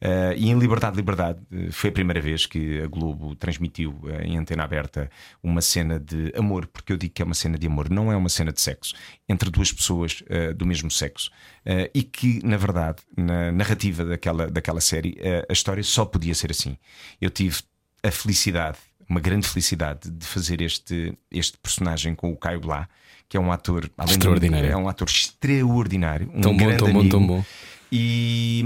[0.00, 4.22] Uh, e em Liberdade, Liberdade, uh, foi a primeira vez que a Globo transmitiu uh,
[4.22, 5.10] em antena aberta
[5.42, 8.16] uma cena de amor, porque eu digo que é uma cena de amor, não é
[8.16, 8.94] uma cena de sexo,
[9.28, 10.22] entre duas pessoas
[10.56, 11.30] do mesmo sexo.
[11.94, 15.16] e que, na verdade, na narrativa daquela, daquela série,
[15.48, 16.76] a história só podia ser assim.
[17.20, 17.58] Eu tive
[18.02, 18.78] a felicidade,
[19.08, 22.88] uma grande felicidade, de fazer este, este personagem com o Caio Blá,
[23.28, 24.66] que é um ator extraordinário.
[24.66, 27.44] De, é um ator extraordinário, um tão bom, tão amigo, bom, tão bom.
[27.90, 28.62] E,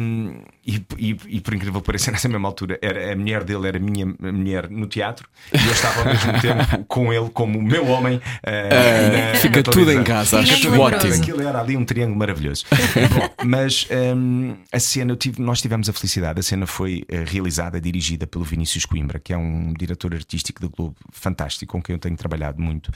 [0.66, 3.78] e, e, e, por incrível que pareça, nessa mesma altura, era, a mulher dele era
[3.78, 7.62] a minha mulher no teatro e eu estava ao mesmo tempo com ele como o
[7.62, 8.16] meu homem.
[8.16, 11.14] Uh, uh, fica tudo em casa, acho tudo ótimo.
[11.14, 12.64] Aquilo era ali um triângulo maravilhoso.
[13.14, 17.80] Bom, mas um, a cena, tive, nós tivemos a felicidade, a cena foi uh, realizada,
[17.80, 22.00] dirigida pelo Vinícius Coimbra, que é um diretor artístico da Globo fantástico, com quem eu
[22.00, 22.90] tenho trabalhado muito,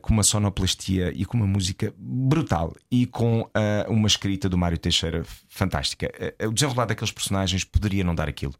[0.00, 3.48] com uma sonoplastia e com uma música brutal e com
[3.88, 6.10] uma escrita do Mário Teixeira fantástica.
[6.18, 8.54] Eh, eh, o desenrolar daqueles personagens poderia não dar aquilo.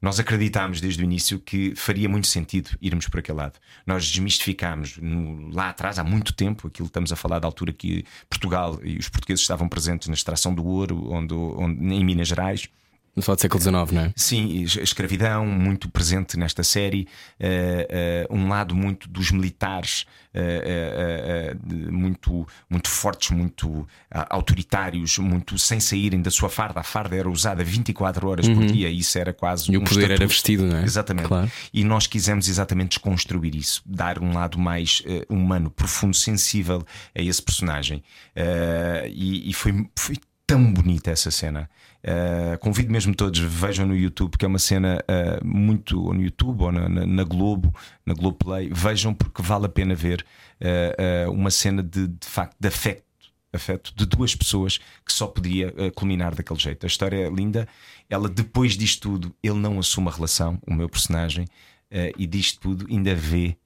[0.00, 3.58] Nós acreditámos desde o início que faria muito sentido irmos por aquele lado.
[3.86, 8.04] Nós desmistificámos no, lá atrás, há muito tempo, aquilo estamos a falar da altura que
[8.28, 12.68] Portugal e os portugueses estavam presentes na extração do ouro, onde, onde em Minas Gerais.
[13.16, 14.12] No do século XIX, não é?
[14.16, 17.06] Sim, a escravidão muito presente nesta série,
[17.40, 25.78] uh, uh, um lado muito dos militares, uh, muito, muito fortes, muito autoritários, muito sem
[25.78, 26.80] saírem da sua farda.
[26.80, 28.56] A farda era usada 24 horas uhum.
[28.56, 29.70] por dia e isso era quase.
[29.70, 30.22] E um o poder estatuto.
[30.22, 30.82] era vestido, não é?
[30.82, 31.28] Exatamente.
[31.28, 31.50] Claro.
[31.72, 36.84] E nós quisemos exatamente desconstruir isso, dar um lado mais humano, profundo, sensível
[37.16, 38.02] a esse personagem.
[39.08, 41.68] e, e foi, foi tão bonita essa cena.
[42.02, 46.02] Uh, convido mesmo todos, vejam no YouTube, que é uma cena uh, muito.
[46.02, 49.68] ou no YouTube ou na, na, na, Globo, na Globo Play, vejam porque vale a
[49.68, 50.24] pena ver
[50.60, 53.04] uh, uma cena de, de facto de afecto
[53.52, 56.84] afeto de duas pessoas que só podia culminar daquele jeito.
[56.84, 57.68] A história é linda.
[58.10, 61.46] Ela, depois disto tudo, ele não assume a relação, o meu personagem,
[62.18, 63.56] e disto tudo ainda vê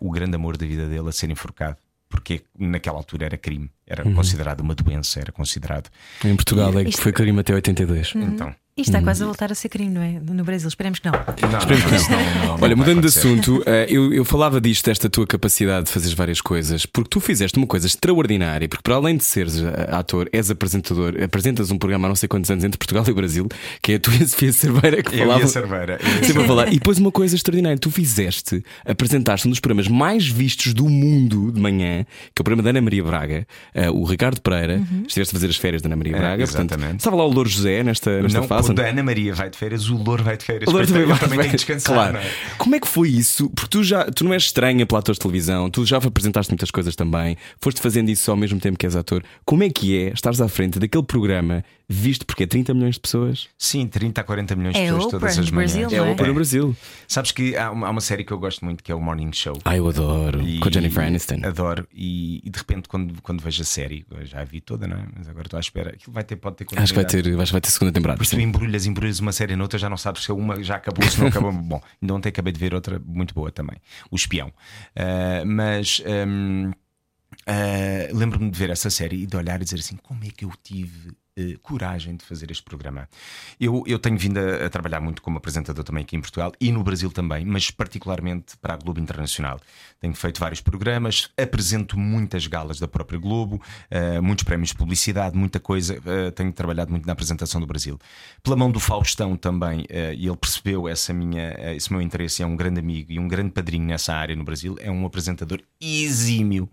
[0.00, 1.76] o grande amor da vida dele a ser enforcado.
[2.14, 4.14] Porque naquela altura era crime, era Uhum.
[4.14, 5.90] considerado uma doença, era considerado.
[6.24, 8.12] Em Portugal é que foi crime até 82.
[8.14, 10.18] Então, Isto está quase a voltar a ser crime, não é?
[10.32, 11.12] No Brasil, esperemos que não.
[11.12, 12.18] não, Esperemos que não.
[12.18, 15.86] não- não- não Olha, mudando de assunto, eh, eu, eu falava disto, desta tua capacidade
[15.86, 19.60] de fazeres várias coisas, porque tu fizeste uma coisa extraordinária, porque para além de seres
[19.62, 23.12] eh, ator, és apresentador, apresentas um programa há não sei quantos anos entre Portugal e
[23.12, 23.46] Brasil,
[23.80, 25.44] que é a tua e a Sofia Cerveira que Eu e falavam.
[25.44, 25.98] a Cerveira.
[26.02, 26.66] eu e a Sempre a falar.
[26.68, 31.52] E depois uma coisa extraordinária, tu fizeste, apresentaste um dos programas mais vistos do mundo
[31.52, 34.82] de manhã, que é o programa da Ana Maria Braga, eh, o Ricardo Pereira.
[35.06, 36.98] Estiveste a fazer as férias da Ana Maria É, Braga, portanto, exatamente.
[36.98, 38.63] estava lá o Louro José nesta, nesta Não, fase.
[38.66, 40.68] Quando a Ana Maria vai de férias, o Louro vai de férias.
[40.68, 41.94] O Louro também, vai- também que descansar.
[41.94, 42.16] Claro.
[42.18, 42.30] é?
[42.58, 43.50] Como é que foi isso?
[43.50, 46.70] Porque tu já tu não és estranha pela ator de televisão, tu já apresentaste muitas
[46.70, 49.22] coisas também, foste fazendo isso ao mesmo tempo que és ator.
[49.44, 53.00] Como é que é estares à frente daquele programa visto porque é 30 milhões de
[53.00, 53.48] pessoas?
[53.58, 55.72] Sim, 30 a 40 milhões de É pessoas Oprah todas as manhãs.
[55.72, 56.08] Brasil, É não é?
[56.08, 56.76] o Open no Brasil.
[57.06, 59.32] Sabes que há uma, há uma série que eu gosto muito que é o Morning
[59.32, 59.58] Show.
[59.64, 60.40] Ah, eu adoro.
[60.42, 61.40] E- Com a Jennifer Aniston.
[61.44, 61.86] Adoro.
[61.92, 64.96] E, e de repente, quando, quando vejo a série, eu já a vi toda, não
[64.96, 65.06] é?
[65.16, 65.90] Mas agora estou à espera.
[65.90, 68.16] Aquilo vai ter, pode ter Acho que vai ter, acho que vai ter segunda temporada.
[68.18, 68.42] Porque tu sim.
[68.42, 71.52] embrulhas, embrulhas uma série noutra, já não sabes se uma já acabou, se não acabou.
[71.74, 73.76] Bom, ainda ontem acabei de ver outra muito boa também,
[74.10, 74.52] O Espião.
[74.96, 76.70] Ah, mas hum,
[77.46, 80.44] ah, lembro-me de ver essa série e de olhar e dizer assim: como é que
[80.44, 83.08] eu tive eh, coragem de fazer este programa?
[83.60, 86.70] Eu, eu tenho vindo a, a trabalhar muito como apresentador também aqui em Portugal e
[86.72, 89.60] no Brasil também, mas particularmente para a Globo Internacional.
[90.00, 95.36] Tenho feito vários programas, apresento muitas galas da própria Globo, eh, muitos prémios de publicidade,
[95.36, 95.98] muita coisa.
[96.06, 97.98] eh, tenho trabalhado muito na apresentação do Brasil.
[98.42, 102.42] Pela mão do Faustão também, eh, e ele percebeu essa minha, eh, esse meu interesse,
[102.42, 104.76] é um grande amigo e um grande padrinho nessa área no Brasil.
[104.80, 106.68] É um apresentador exímio,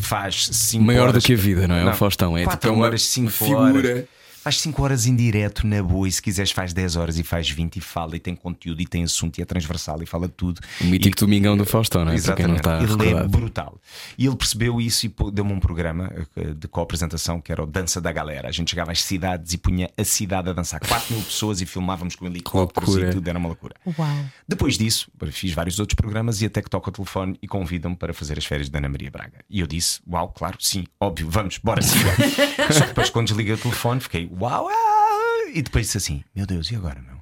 [0.00, 1.84] faz cinco Maior horas, do que a vida, não é?
[1.90, 3.60] O Faustão é quatro tipo, é uma horas, 5 figura.
[3.60, 3.99] horas.
[4.42, 7.50] Faz 5 horas em direto na boa e se quiseres faz 10 horas e faz
[7.50, 10.32] 20 e fala e tem conteúdo e tem assunto e é transversal e fala de
[10.32, 10.62] tudo.
[10.80, 12.14] O mítico Domingão do Faustão, não é?
[12.14, 12.56] Não Exatamente.
[12.56, 13.78] está ele é brutal.
[14.16, 18.00] E ele percebeu isso e deu-me um programa eh, de co-apresentação que era o Dança
[18.00, 18.48] da Galera.
[18.48, 21.66] A gente chegava às cidades e punha a cidade a dançar 4 mil pessoas e
[21.66, 23.10] filmávamos com helicópteros loucura.
[23.10, 23.74] e tudo, era uma loucura.
[23.98, 24.24] Uau.
[24.48, 28.14] Depois disso, fiz vários outros programas e até que toca o telefone e convidam-me para
[28.14, 29.44] fazer as férias da Ana Maria Braga.
[29.50, 31.98] E eu disse: Uau, claro, sim, óbvio, vamos, bora sim.
[32.72, 35.50] Só que depois, quando desliguei o telefone, fiquei: Uau, ah!
[35.54, 37.18] e depois disse assim: Meu Deus, e agora, meu?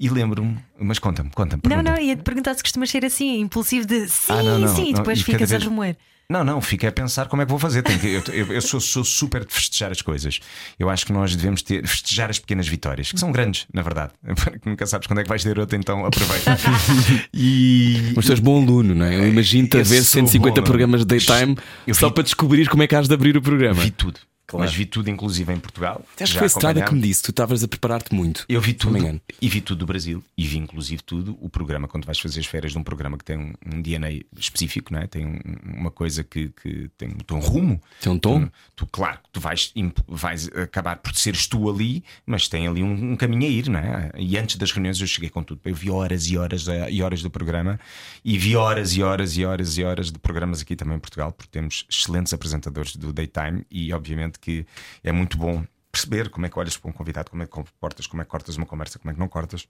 [0.00, 1.62] E lembro-me, mas conta-me, conta-me.
[1.68, 4.68] Não, não, ia te perguntar se costumas ser assim, impulsivo de sim, Ah, não, não,
[4.74, 5.96] sim, e não, depois e cada ficas vez- a remoer.
[6.28, 7.82] Não, não, fiquei a pensar como é que vou fazer.
[7.82, 10.40] Tenho que- eu, eu- eu sou, sou super de festejar as coisas.
[10.78, 14.12] Eu acho que nós devemos ter, festejar as pequenas vitórias, que são grandes, na verdade.
[14.42, 16.56] Porque nunca sabes quando é que vais ter outra, então aproveita.
[17.32, 18.12] e.
[18.16, 19.14] Mas tu és bom aluno, não é?
[19.16, 21.56] Eu imagino-te a ver sou 150 bom programas de daytime
[21.86, 23.82] Eu só vi- para descobrir como é que has de abrir o programa.
[23.82, 24.18] Vi tudo.
[24.54, 24.66] Claro.
[24.70, 26.04] Mas vi tudo, inclusive em Portugal.
[26.20, 28.44] Acho que foi a Estrada que me disse, tu estavas a preparar-te muito.
[28.48, 28.92] Eu vi tudo
[29.40, 32.46] e vi tudo do Brasil e vi inclusive tudo o programa quando vais fazer as
[32.46, 35.06] férias de um programa que tem um, um DNA específico, não é?
[35.06, 35.40] tem um-
[35.78, 37.80] uma coisa que, que tem, tem um rumo.
[38.00, 38.46] Tem um tom?
[38.46, 39.72] Tu, tu, claro, tu vais,
[40.06, 43.78] vais acabar por seres tu ali, mas tem ali um, um caminho a ir, não
[43.80, 44.10] é?
[44.18, 45.60] E antes das reuniões eu cheguei com tudo.
[45.64, 47.78] Eu vi horas e horas eh, e horas do programa
[48.24, 51.32] e vi horas e horas e horas e horas de programas aqui também em Portugal,
[51.32, 54.66] porque temos excelentes apresentadores do daytime e obviamente que
[55.02, 58.06] é muito bom perceber como é que olhas para um convidado, como é que comportas,
[58.06, 59.66] como é que cortas uma conversa, como é que não cortas.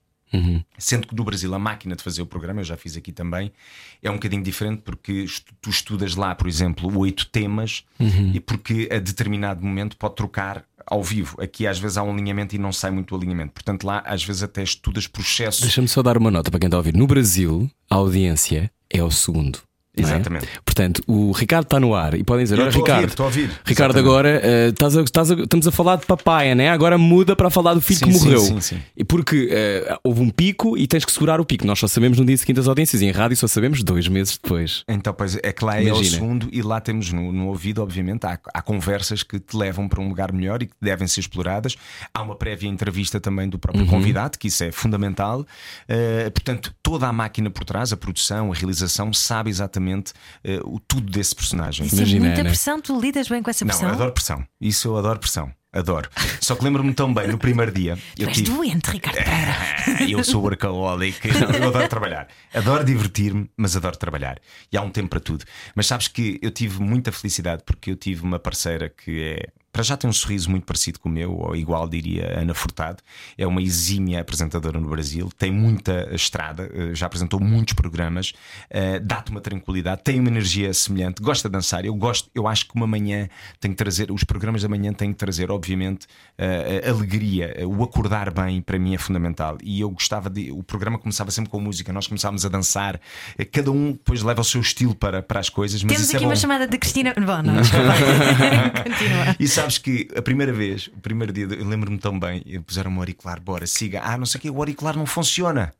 [0.77, 3.53] Sendo que no Brasil a máquina de fazer o programa, eu já fiz aqui também,
[4.01, 5.25] é um bocadinho diferente porque
[5.61, 7.85] tu estudas lá, por exemplo, oito temas
[8.33, 11.39] e porque a determinado momento pode trocar ao vivo.
[11.41, 13.53] Aqui às vezes há um alinhamento e não sai muito o alinhamento.
[13.53, 15.61] Portanto, lá às vezes até estudas processos.
[15.61, 16.95] Deixa-me só dar uma nota para quem está a ouvir.
[16.95, 19.59] No Brasil, a audiência é o segundo.
[19.97, 20.01] É?
[20.01, 20.47] Exatamente.
[20.63, 23.49] Portanto, o Ricardo está no ar e podem dizer: Olha, Ricardo, estou a ouvir.
[23.65, 23.99] Ricardo, Exatamente.
[23.99, 26.69] agora eh, estás a- estás a- estamos a falar de papaya, né?
[26.69, 28.39] Agora muda para falar do filho Sim, que sim, morreu.
[28.41, 28.77] sim, sim.
[28.95, 31.65] E porque eh, houve um pico e tens que segurar o pico.
[31.65, 34.37] Nós só sabemos no dia seguinte as audiências e em rádio só sabemos dois meses
[34.41, 34.83] depois.
[34.87, 36.09] Então, pois é que lá é o Imagina.
[36.15, 40.01] segundo, e lá temos no, no ouvido, obviamente, há, há conversas que te levam para
[40.01, 41.75] um lugar melhor e que devem ser exploradas.
[42.13, 45.41] Há uma prévia entrevista também do próprio convidado, que isso é fundamental.
[45.89, 50.13] Uh, portanto, toda a máquina por trás, a produção, a realização, sabe exatamente
[50.45, 51.89] uh, o tudo desse personagem.
[51.89, 52.49] Sim, Imagina, muita Ana.
[52.51, 53.89] pressão, tu lidas bem com essa Não, pressão?
[53.89, 54.47] eu adoro pressão.
[54.61, 55.51] Isso eu adoro pressão.
[55.73, 56.07] Adoro.
[56.39, 58.51] Só que lembro-me tão bem, no primeiro dia, Tu eu és tive.
[58.51, 59.55] doente, Ricardo Pereira.
[60.09, 62.27] eu sou workaholic, eu adoro trabalhar.
[62.53, 64.37] Adoro divertir-me, mas adoro trabalhar.
[64.71, 65.43] E há um tempo para tudo.
[65.75, 69.83] Mas sabes que eu tive muita felicidade porque eu tive uma parceira que é para
[69.83, 73.03] já tem um sorriso muito parecido com o meu, ou igual, diria Ana Furtado.
[73.37, 78.31] É uma exímia apresentadora no Brasil, tem muita estrada, eh, já apresentou muitos programas,
[78.69, 81.83] eh, dá-te uma tranquilidade, tem uma energia semelhante, gosta de dançar.
[81.83, 83.27] Eu gosto, eu acho que uma manhã
[83.59, 86.07] tem que trazer, os programas da manhã têm que trazer, obviamente,
[86.37, 89.57] a alegria, eh, o acordar bem para mim é fundamental.
[89.63, 90.51] E eu gostava de.
[90.51, 92.99] O programa começava sempre com música, nós começávamos a dançar,
[93.37, 96.15] eh, cada um depois leva o seu estilo para, para as coisas, mas Temos isso
[96.15, 97.13] aqui é uma chamada de Cristina.
[97.13, 97.55] Bom, não.
[98.83, 99.35] Continua.
[99.39, 102.97] E sabes que a primeira vez, o primeiro dia, eu lembro-me tão bem, e puseram-me
[102.97, 104.01] o auricular, bora, siga.
[104.03, 105.73] Ah, não sei o que, o auricular não funciona.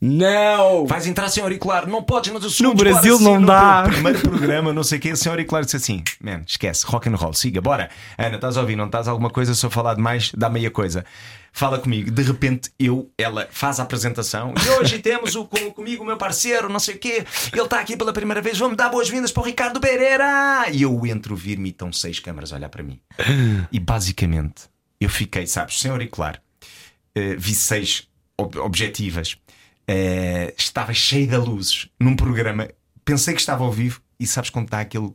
[0.00, 0.86] Não!
[0.86, 3.84] Vais entrar sem auricular, não podes, não No Brasil não dá.
[3.86, 7.32] Primeiro programa, não sei o que, sem auricular, disse assim: man, esquece, rock and roll,
[7.32, 7.90] siga, bora.
[8.18, 10.70] Ana, estás a ouvir, não estás a alguma coisa, se eu falar demais, dá meia
[10.70, 11.04] coisa.
[11.52, 16.02] Fala comigo, de repente eu, ela faz a apresentação e hoje temos o, com, comigo
[16.02, 18.90] o meu parceiro, não sei o quê, ele está aqui pela primeira vez, vamos dar
[18.90, 20.66] boas-vindas para o Ricardo Pereira.
[20.70, 23.00] E eu entro vir-me e estão seis câmaras a olhar para mim.
[23.72, 24.64] E basicamente
[25.00, 26.42] eu fiquei, sabes, sem auricular,
[27.14, 28.06] eh, vi seis
[28.38, 29.36] ob- objetivas,
[29.88, 32.68] eh, estava cheio de luzes num programa,
[33.04, 35.10] pensei que estava ao vivo e sabes quando está aquele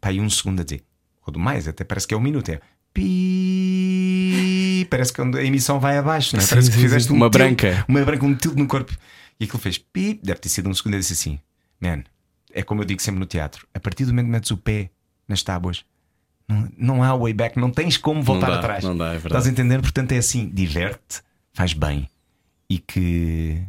[0.00, 0.82] pá, aí um segundo a dizer,
[1.26, 2.60] ou do mais, até parece que é um minuto, é
[2.92, 6.44] pi, parece que a emissão vai abaixo, não é?
[6.46, 7.14] Sim, parece que sim, fizeste sim.
[7.14, 7.84] um Uma tilt- branca.
[7.88, 8.92] uma branca, um tilt no corpo
[9.38, 10.94] e aquilo fez pi, deve ter sido um segundo.
[10.94, 11.38] Eu disse assim,
[11.80, 12.02] man,
[12.52, 14.90] é como eu digo sempre no teatro, a partir do momento que metes o pé
[15.28, 15.84] nas tábuas.
[16.48, 18.82] Não, não há way back, não tens como voltar dá, atrás.
[18.82, 19.28] não dá, é verdade.
[19.28, 19.80] Estás a entender?
[19.80, 22.08] Portanto, é assim: diverte, faz bem
[22.70, 23.60] e que,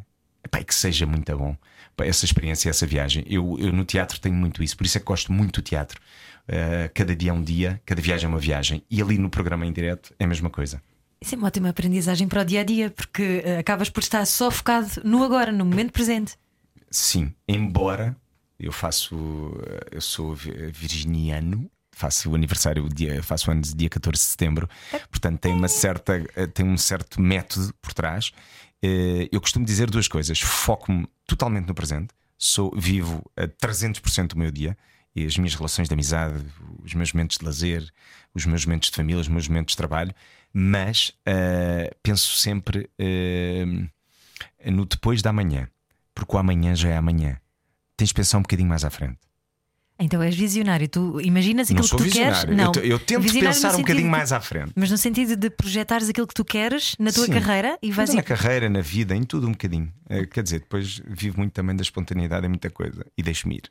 [0.45, 1.57] epá, e que seja muito bom
[2.03, 3.23] essa experiência, essa viagem.
[3.27, 5.99] Eu, eu no teatro tenho muito isso, por isso é que gosto muito do teatro.
[6.47, 9.65] Uh, cada dia é um dia, cada viagem é uma viagem, e ali no programa
[9.65, 10.81] em direto é a mesma coisa.
[11.21, 14.25] Isso é uma ótima aprendizagem para o dia a dia, porque eh, acabas por estar
[14.25, 16.33] só focado no agora, no momento presente.
[16.89, 18.17] Sim, embora
[18.59, 19.15] eu faço,
[19.91, 24.67] eu sou vi- virginiano, faço o aniversário, dia, faço anos dia 14 de setembro,
[25.11, 28.31] portanto tem uma certa, tem um certo método por trás.
[28.81, 34.37] Eh, Eu costumo dizer duas coisas: foco-me totalmente no presente, sou vivo a 300% do
[34.39, 34.77] meu dia.
[35.13, 36.41] E as minhas relações de amizade,
[36.81, 37.85] os meus momentos de lazer,
[38.33, 40.15] os meus momentos de família, os meus momentos de trabalho,
[40.53, 43.65] mas eh, penso sempre eh,
[44.71, 45.67] no depois da manhã,
[46.15, 47.37] porque o amanhã já é amanhã.
[47.97, 49.19] Tens de pensar um bocadinho mais à frente.
[50.01, 52.13] Então és visionário, tu imaginas aquilo que tu queres.
[52.43, 52.55] visionário.
[52.55, 54.71] Não, Eu, eu tento Visionário pensar um bocadinho mais à frente.
[54.75, 57.33] Mas no sentido de projetares aquilo que tu queres na tua Sim.
[57.33, 58.23] carreira e vais Mas na ir.
[58.23, 59.91] carreira, na vida, em tudo um bocadinho.
[60.09, 63.63] Eh, Quer dizer, depois vivo muito também da espontaneidade em muita coisa e deixo-me ir.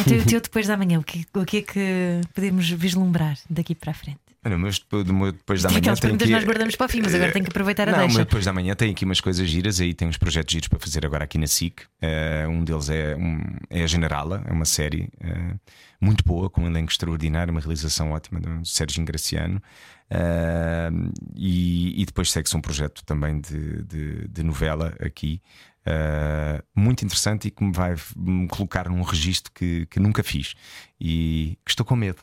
[0.00, 3.74] Então, o teu depois da manhã, o que, o que é que podemos vislumbrar daqui
[3.74, 4.18] para a frente?
[4.44, 5.78] Olha, mas depois, da manhã.
[5.80, 7.98] aquelas perguntas que- nós guardamos para o fim, mas agora tenho que aproveitar a Não,
[7.98, 8.24] mas deixa.
[8.24, 11.04] depois da manhã tem aqui umas coisas giras, aí tem uns projetos giros para fazer
[11.04, 11.82] agora aqui na SIC.
[12.00, 15.54] Eh, um deles é, um- é a Generala, é uma série eh,
[16.00, 19.60] muito boa, com um elenco extraordinário, uma realização ótima do Sérgio Ingraciano.
[20.08, 20.90] Eh,
[21.34, 25.40] e, e depois segue-se um projeto também de, de- de novela aqui.
[25.88, 30.54] eh, muito interessante e que me vai me colocar num registro que, que nunca fiz
[31.00, 32.18] e que estou com medo.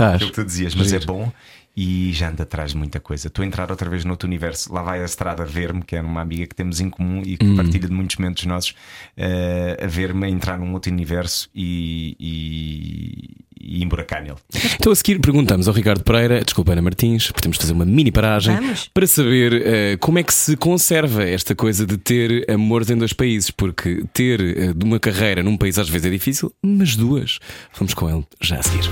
[0.00, 0.14] Estás.
[0.16, 1.12] Aquilo que tu dizias, mas é Giro.
[1.12, 1.32] bom
[1.76, 3.28] e já ando atrás de muita coisa.
[3.28, 4.72] Estou a entrar outra vez no outro universo.
[4.72, 7.46] Lá vai a Estrada ver-me, que é uma amiga que temos em comum e que
[7.46, 7.56] Hum.
[7.56, 8.74] partilha de muitos momentos nossos,
[9.16, 14.34] eh, a ver-me a entrar num outro universo e, e, e emburacar nele.
[14.74, 17.84] Então a seguir perguntamos ao Ricardo Pereira, desculpa Ana Martins, porque temos de fazer uma
[17.86, 18.90] mini paragem Vamos.
[18.92, 23.12] para saber eh, como é que se conserva esta coisa de ter amores em dois
[23.12, 27.38] países, porque ter de uma carreira num país às vezes é difícil, mas duas.
[27.78, 28.90] Vamos com ele já a seguir.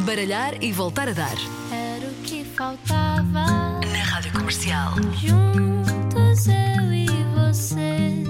[0.00, 1.34] Baralhar e voltar a dar.
[1.70, 3.44] Era o que faltava.
[3.80, 4.94] Na Rádio Comercial.
[5.14, 8.24] Juntos eu e você.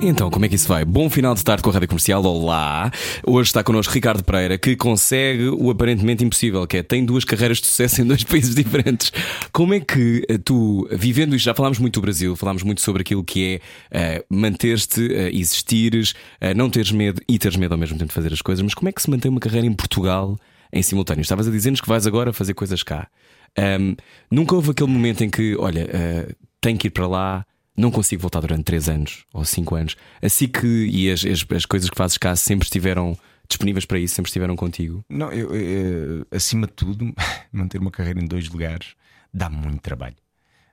[0.00, 0.82] Então, como é que isso vai?
[0.82, 2.24] Bom final de tarde com a Rádio Comercial.
[2.24, 2.90] Olá!
[3.26, 7.58] Hoje está connosco Ricardo Pereira, que consegue o aparentemente impossível, que é tem duas carreiras
[7.58, 9.12] de sucesso em dois países diferentes.
[9.52, 13.02] Como é que eh, tu, vivendo isto, já falámos muito do Brasil, falámos muito sobre
[13.02, 13.60] aquilo que
[13.92, 18.08] é eh, manter-te, eh, existires, eh, não teres medo e teres medo ao mesmo tempo
[18.08, 20.38] de fazer as coisas, mas como é que se mantém uma carreira em Portugal
[20.72, 21.22] em simultâneo?
[21.22, 23.08] Estavas a dizer-nos que vais agora fazer coisas cá.
[23.56, 23.94] Ahm,
[24.30, 28.22] nunca houve aquele momento em que, olha, eh, tenho que ir para lá, não consigo
[28.22, 29.96] voltar durante 3 anos ou 5 anos.
[30.22, 33.16] Assim que e as, as, as coisas que fazes cá sempre estiveram
[33.48, 35.04] disponíveis para isso, sempre estiveram contigo.
[35.08, 37.12] Não, eu, eu, acima de tudo,
[37.50, 38.94] manter uma carreira em dois lugares
[39.32, 40.16] dá muito trabalho.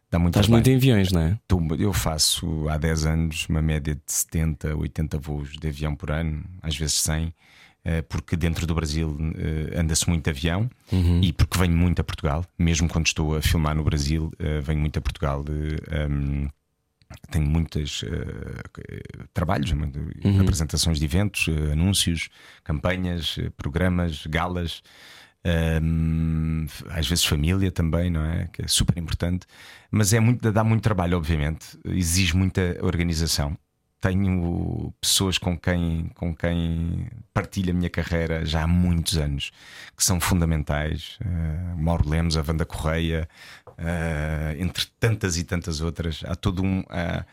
[0.09, 0.63] Dá muito Estás trabalho.
[0.63, 1.39] muito em aviões, não é?
[1.77, 6.45] Eu faço há 10 anos uma média de 70, 80 voos de avião por ano,
[6.61, 7.31] às vezes 100, eh,
[8.09, 10.69] porque dentro do Brasil eh, anda-se muito avião
[11.23, 14.79] e porque venho muito a Portugal, mesmo quando estou a filmar no Brasil, eh, venho
[14.79, 15.43] muito a Portugal.
[15.43, 16.47] de, ehm,
[17.31, 18.03] tenho muitos
[19.33, 19.99] trabalhos, muito-
[20.41, 22.29] apresentações de eventos, eh, anúncios,
[22.63, 24.81] campanhas, eh, programas, galas.
[25.45, 28.47] Ahm, às vezes família também, não é?
[28.51, 29.45] Que é super importante.
[29.89, 33.57] Mas é muito, dá muito trabalho, obviamente, exige muita organização.
[33.99, 39.51] Tenho pessoas com quem, com quem partilho a minha carreira já há muitos anos
[39.95, 41.17] que são fundamentais.
[41.21, 43.27] Uh, Mauro Lemos, a Wanda Correia,
[43.77, 46.23] uh, entre tantas e tantas outras.
[46.25, 46.81] Há todo um.
[46.81, 47.23] Uh,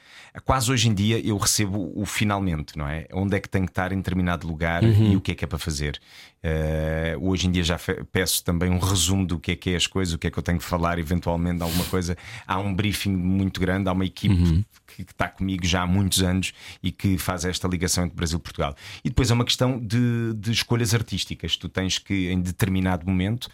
[0.45, 3.07] quase hoje em dia eu recebo o finalmente, não é?
[3.13, 5.49] Onde é que tem que estar em determinado lugar e o que é que é
[5.49, 6.01] para fazer.
[6.43, 7.79] Uh, hoje em dia já
[8.13, 10.39] peço também um resumo do que é que é as coisas, o que é que
[10.39, 12.17] eu tenho que falar, eventualmente, de alguma coisa.
[12.47, 14.65] Há um briefing muito grande, há uma equipe uhum.
[14.97, 18.43] Que, está comigo já há muitos anos e que faz esta ligação entre Brasil e
[18.43, 18.75] Portugal.
[19.05, 21.57] E depois é uma questão de, de escolhas artísticas.
[21.57, 23.49] Tu tens que, em determinado momento,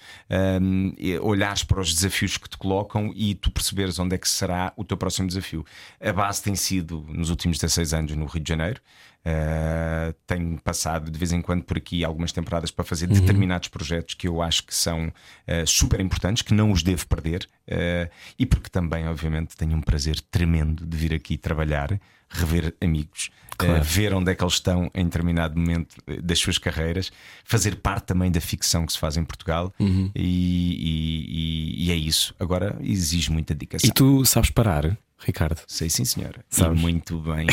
[0.61, 4.73] um, olhares para os desafios que te colocam e tu perceberes onde é que será
[4.77, 5.65] o teu próximo desafio.
[6.01, 8.81] A base tem sido, nos últimos 16 anos, no Rio de Janeiro.
[9.21, 13.21] Uh, tenho passado de vez em quando por aqui algumas temporadas para fazer uhum.
[13.21, 17.47] determinados projetos que eu acho que são uh, super importantes, que não os devo perder,
[17.69, 22.01] uh, e porque também, obviamente, tenho um prazer tremendo de vir aqui trabalhar,
[22.31, 23.85] rever amigos, claro.
[23.85, 27.13] ver onde é que eles estão em determinado momento das suas carreiras,
[27.45, 30.11] fazer parte também da ficção que se faz em Portugal, uhum.
[30.15, 32.35] e, e, e é isso.
[32.41, 33.91] Agora exige muita dedicação.
[33.91, 34.97] E tu sabes parar?
[35.21, 35.61] Ricardo?
[35.67, 36.45] Sei sim, senhora.
[36.49, 36.81] Sabes?
[36.81, 37.47] muito bem.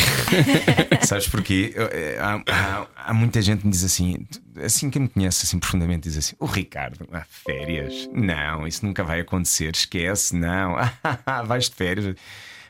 [1.03, 1.73] Sabes porquê?
[1.75, 4.25] Eh, há, há, há, muita gente que me diz assim,
[4.63, 8.09] assim quem me conhece assim profundamente diz assim: O Ricardo, ah, férias?
[8.13, 10.75] Não, isso nunca vai acontecer, esquece, não.
[11.45, 12.15] Vais de férias.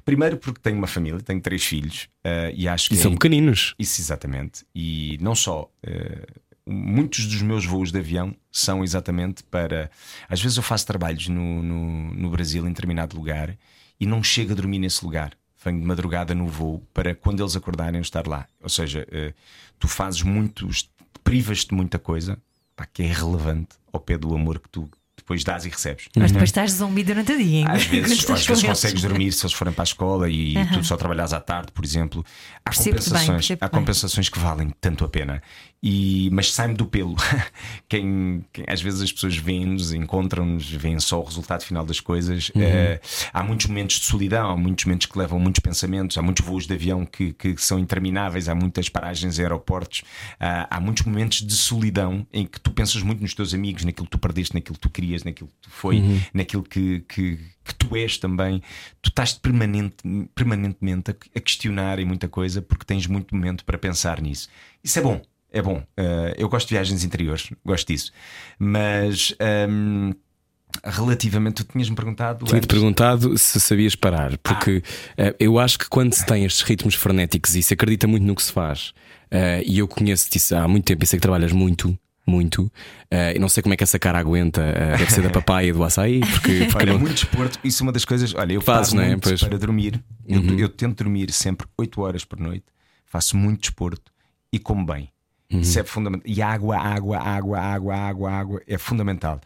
[0.04, 2.96] Primeiro porque tenho uma família, tenho três filhos uh, e acho que.
[2.96, 3.14] E são é...
[3.16, 3.76] pequeninos.
[3.78, 4.66] Isso, exatamente.
[4.74, 5.70] E não só.
[5.86, 9.92] Uh, muitos dos meus voos de avião são exatamente para.
[10.28, 13.56] Às vezes eu faço trabalhos no, no, no Brasil, em determinado lugar
[14.00, 15.34] e não chego a dormir nesse lugar.
[15.64, 18.48] Venho de madrugada no voo para quando eles acordarem estar lá.
[18.62, 19.34] Ou seja, uh,
[19.80, 20.90] tu fazes muitos,
[21.24, 22.38] privas-te de muita coisa
[22.76, 26.08] pá, que é relevante ao pé do amor que tu depois dás e recebes.
[26.16, 27.68] Mas depois estás zumbi durante o dia.
[27.68, 30.68] Às vezes, às vezes consegues dormir se eles forem para a escola e uhum.
[30.68, 32.24] tu só trabalhas à tarde, por exemplo.
[32.64, 35.42] Há compensações, bem, há compensações que valem tanto a pena.
[35.82, 37.16] E, mas sai-me do pelo.
[37.88, 42.50] quem, quem, às vezes as pessoas vêm-nos, encontram-nos, veem só o resultado final das coisas.
[42.56, 42.62] Uhum.
[42.62, 43.00] Uh,
[43.32, 46.66] há muitos momentos de solidão, há muitos momentos que levam muitos pensamentos, há muitos voos
[46.66, 51.42] de avião que, que são intermináveis, há muitas paragens em aeroportos, uh, há muitos momentos
[51.42, 54.76] de solidão em que tu pensas muito nos teus amigos, naquilo que tu perdeste, naquilo
[54.76, 56.22] que tu querias, naquilo que tu foi, uhum.
[56.34, 58.64] naquilo que, que, que, tu és também.
[59.00, 59.98] Tu estás permanente,
[60.34, 64.50] permanentemente a, a questionar em muita coisa porque tens muito momento para pensar nisso.
[64.84, 65.22] Isso é bom
[65.52, 65.78] é bom.
[65.78, 68.12] Uh, eu gosto de viagens interiores, gosto disso.
[68.60, 69.36] Mas.
[69.70, 70.14] Um,
[70.84, 72.46] relativamente, tu tinhas-me perguntado.
[72.46, 74.84] Tinha-te perguntado se sabias parar, porque
[75.18, 75.30] ah.
[75.30, 78.36] uh, eu acho que quando se tem estes ritmos frenéticos e se acredita muito no
[78.36, 78.94] que se faz,
[79.32, 81.98] uh, e eu conheço-te há muito tempo e sei que trabalhas muito.
[82.30, 84.60] Muito, uh, não sei como é que essa cara aguenta.
[84.60, 86.20] Uh, deve ser da papaya do açaí.
[86.20, 87.00] Porque, porque olha, não...
[87.00, 88.36] muito desporto, isso é uma das coisas.
[88.36, 89.16] Olha, eu faço é?
[89.16, 89.42] Pois...
[89.42, 90.04] para dormir.
[90.28, 90.50] Uhum.
[90.50, 92.66] Eu, eu tento dormir sempre 8 horas por noite,
[93.06, 94.12] faço muito desporto
[94.52, 95.10] e como bem.
[95.52, 95.62] Uhum.
[95.62, 96.30] Isso é fundamental.
[96.30, 99.40] E água, água, água, água, água, água é fundamental.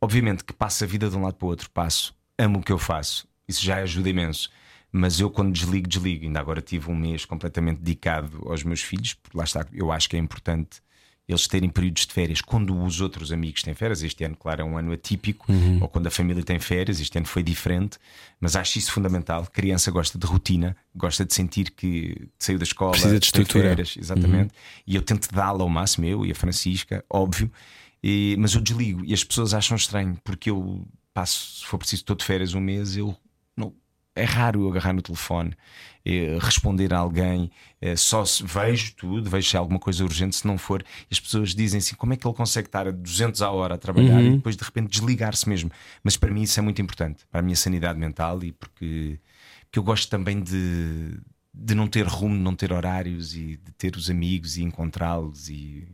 [0.00, 2.72] Obviamente que passo a vida de um lado para o outro, passo, amo o que
[2.72, 4.50] eu faço, isso já ajuda imenso.
[4.92, 6.24] Mas eu, quando desligo, desligo.
[6.24, 10.08] Ainda agora tive um mês completamente dedicado aos meus filhos, porque lá está, eu acho
[10.08, 10.80] que é importante
[11.28, 14.02] eles terem períodos de férias quando os outros amigos têm férias.
[14.02, 15.78] Este ano, claro, é um ano atípico, uhum.
[15.80, 17.00] ou quando a família tem férias.
[17.00, 17.98] Este ano foi diferente,
[18.40, 19.42] mas acho isso fundamental.
[19.42, 23.70] A criança gosta de rotina, gosta de sentir que saiu da escola, precisa de estrutura.
[23.70, 24.50] Férias, exatamente.
[24.54, 24.84] Uhum.
[24.86, 27.50] E eu tento dá-la ao máximo, eu e a Francisca, óbvio,
[28.02, 32.04] e, mas eu desligo e as pessoas acham estranho porque eu passo, se for preciso,
[32.04, 33.16] de férias um mês, eu
[34.16, 35.52] é raro eu agarrar no telefone,
[36.04, 37.50] eh, responder a alguém,
[37.80, 40.84] eh, só se vejo tudo, vejo se há alguma coisa urgente, se não for.
[41.10, 43.78] as pessoas dizem assim: como é que ele consegue estar a 200 a hora a
[43.78, 44.26] trabalhar uhum.
[44.26, 45.70] e depois de repente desligar-se mesmo?
[46.02, 49.18] Mas para mim isso é muito importante, para a minha sanidade mental e porque,
[49.64, 51.18] porque eu gosto também de,
[51.52, 55.48] de não ter rumo, de não ter horários e de ter os amigos e encontrá-los
[55.48, 55.86] e,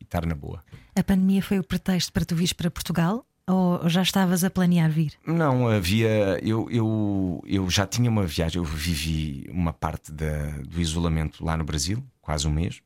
[0.00, 0.64] e estar na boa.
[0.94, 3.26] A pandemia foi o pretexto para tu vires para Portugal?
[3.46, 5.12] Ou já estavas a planear vir?
[5.26, 6.38] Não, havia.
[6.42, 11.56] Eu, eu, eu já tinha uma viagem, eu vivi uma parte da, do isolamento lá
[11.56, 12.80] no Brasil, quase um mês.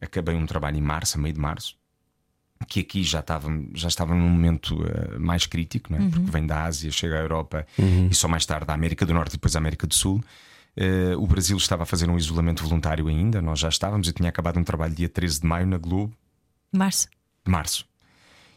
[0.00, 1.76] Acabei um trabalho em março, a meio de março,
[2.68, 6.00] que aqui já estava, já estava num momento uh, mais crítico, né?
[6.00, 6.10] Uhum.
[6.10, 8.08] porque vem da Ásia, chega à Europa uhum.
[8.10, 10.22] e só mais tarde da América do Norte e depois da América do Sul.
[10.76, 14.08] Uh, o Brasil estava a fazer um isolamento voluntário ainda, nós já estávamos.
[14.08, 16.12] Eu tinha acabado um trabalho dia 13 de maio na Globo.
[16.70, 17.08] Março.
[17.46, 17.91] Março.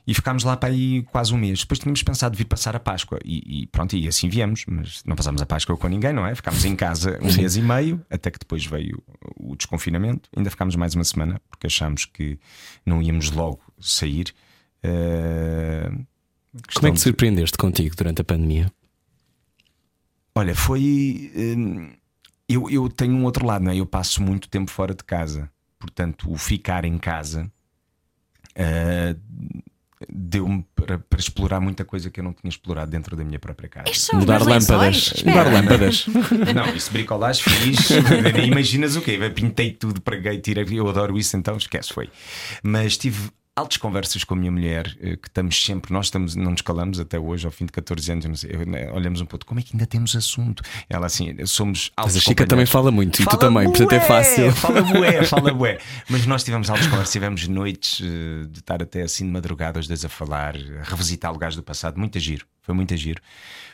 [0.07, 1.61] E ficámos lá para aí quase um mês.
[1.61, 3.19] Depois tínhamos pensado vir passar a Páscoa.
[3.25, 6.35] E, e, pronto, e assim viemos, mas não passámos a Páscoa com ninguém, não é?
[6.35, 9.01] Ficámos em casa um mês e meio, até que depois veio
[9.35, 10.29] o desconfinamento.
[10.35, 12.39] Ainda ficámos mais uma semana, porque achámos que
[12.85, 14.33] não íamos logo sair.
[14.83, 16.05] Uh,
[16.75, 18.71] Como é que te surpreendeste contigo durante a pandemia?
[20.35, 21.31] Olha, foi.
[21.35, 21.89] hum,
[22.47, 23.77] eu, eu tenho um outro lado, não é?
[23.77, 25.49] Eu passo muito tempo fora de casa.
[25.79, 27.51] Portanto, o ficar em casa
[28.55, 29.15] ah,
[30.09, 33.69] deu-me para, para explorar muita coisa que eu não tinha explorado dentro da minha própria
[33.69, 33.85] casa.
[34.13, 34.69] Mudar lâmpadas.
[34.69, 35.23] lençóis?
[35.23, 36.05] Mudar lâmpadas.
[36.53, 37.89] Não, isso bricolagem fiz.
[38.45, 39.17] Imaginas o quê?
[39.19, 40.65] Eu Pintei tudo, preguei, tirei.
[40.71, 42.09] Eu adoro isso, então esquece, foi.
[42.63, 46.51] Mas tive altas conversas com a minha mulher, eh, que estamos sempre, nós estamos, não
[46.51, 49.59] nos calamos até hoje, ao fim de 14 anos, sei, né, olhamos um pouco, como
[49.59, 50.61] é que ainda temos assunto?
[50.89, 53.93] Ela assim, somos Mas altos a Chica também fala muito e tu Fala também, portanto
[53.93, 54.51] é fácil.
[54.51, 55.77] Fala bué, fala bué.
[56.09, 59.87] Mas nós tivemos altas conversas, tivemos noites eh, de estar até assim de madrugada, os
[59.87, 63.21] dois a falar, a revisitar lugares do passado, muito giro, foi muito giro.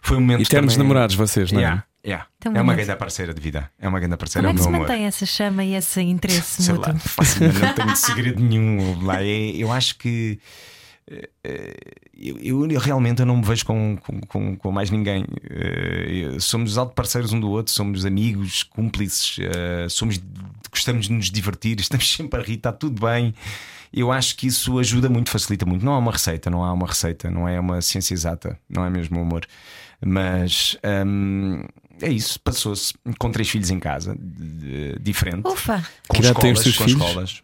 [0.04, 1.64] Foi um momento Eternos também- namorados vocês, não é?
[1.64, 2.28] Yeah, yeah.
[2.38, 4.56] Então, é uma grande parceira de vida, é uma grande Como parceira, é é o
[4.56, 4.82] que se amor.
[4.82, 6.94] mantém essa chama e esse interesse Sei mútuo?
[6.94, 7.00] lá,
[7.68, 9.22] não tenho segredo nenhum lá.
[9.24, 10.40] É- eu acho que
[11.10, 11.76] eh, eh,
[12.18, 15.26] eu, eu- eu realmente eu não me vejo com, com, com, com mais ninguém.
[15.50, 19.38] Eh, somos alto parceiros um do outro, somos amigos, cúmplices,
[19.90, 20.20] somos,
[20.72, 23.34] gostamos de nos divertir, estamos sempre a rir, está tudo bem.
[23.94, 25.84] Eu acho que isso ajuda muito, facilita muito.
[25.84, 28.90] Não há uma receita, não há uma receita, não é uma ciência exata, não é
[28.90, 29.46] mesmo o amor.
[30.04, 31.64] Mas hum,
[32.02, 35.48] é isso, passou-se com três filhos em casa, de- diferente.
[35.48, 35.84] Ufa!
[36.08, 36.92] Com Que idade têm os com filhos?
[37.02, 37.44] escolas.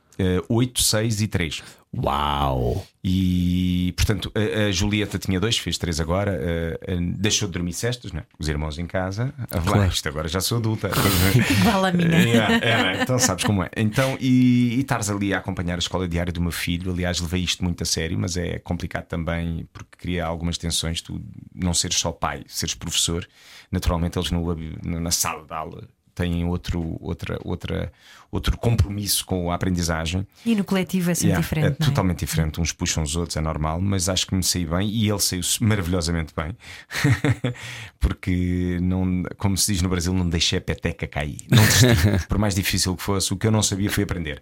[0.50, 1.62] 8, 6 e 3.
[2.04, 2.86] Uau!
[3.04, 6.38] E portanto, a, a Julieta tinha dois, fez três agora.
[6.42, 8.24] eh, eh, deixou de dormir cestas, né?
[8.38, 9.34] os irmãos em casa.
[9.50, 9.88] Ah, Claro.
[9.92, 10.90] isto agora já sou adulta.
[11.64, 12.18] Vale a minha.
[12.20, 13.02] Yeah, é, né?
[13.04, 13.70] Então sabes como é.
[13.78, 16.92] Então, e, e estares ali a acompanhar a escola diária do meu filho.
[16.92, 21.02] Aliás, levei isto muito a sério, mas é complicado também porque cria algumas tensões.
[21.02, 21.22] Tu
[21.56, 23.28] não seres só pai, seres professor.
[23.72, 24.56] Naturalmente, eles no,
[25.00, 25.88] na sala de aula
[26.18, 27.92] têm outro, outra, outra,
[28.32, 30.26] outro compromisso com a aprendizagem.
[30.46, 31.66] E no coletivo é sempre Yeah, diferente.
[31.66, 31.90] é não é?
[31.90, 32.60] totalmente diferente.
[32.60, 35.42] Uns puxam os outros, é normal, mas acho que me saí bem e ele saiu
[35.62, 36.58] maravilhosamente bem.
[38.00, 41.38] Porque, não, como se diz no Brasil, não deixei a peteca cair.
[41.50, 41.88] Não desisti,
[42.28, 43.34] por mais difícil que fosse.
[43.34, 44.42] O que eu não sabia foi aprender.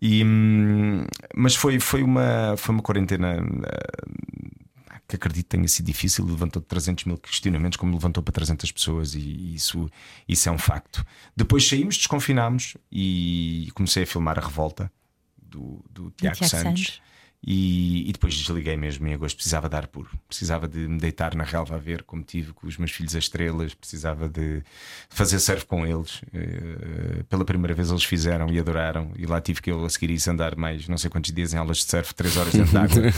[0.00, 1.04] E, hum,
[1.34, 3.38] mas foi, foi, uma, foi uma quarentena.
[3.64, 4.04] ah,
[5.14, 9.54] que acredito tenha sido difícil, levantou 300 mil questionamentos, como levantou para 300 pessoas, e
[9.54, 9.90] isso,
[10.28, 11.04] isso é um facto.
[11.36, 14.90] Depois saímos, desconfinámos e comecei a filmar a revolta
[15.40, 16.84] do, do Tiago Tiago Santos.
[16.84, 17.02] Santos.
[17.46, 19.36] E, e depois desliguei mesmo em agosto.
[19.36, 22.78] Precisava dar puro, precisava de me deitar na relva a ver como tive com os
[22.78, 23.74] meus filhos as estrelas.
[23.74, 24.62] Precisava de
[25.10, 26.22] fazer surf com eles.
[26.32, 29.10] Eh, pela primeira vez eles fizeram e adoraram.
[29.16, 31.58] E lá tive que eu a seguir isso andar mais não sei quantos dias em
[31.58, 33.02] aulas de surf, três horas dentro de água.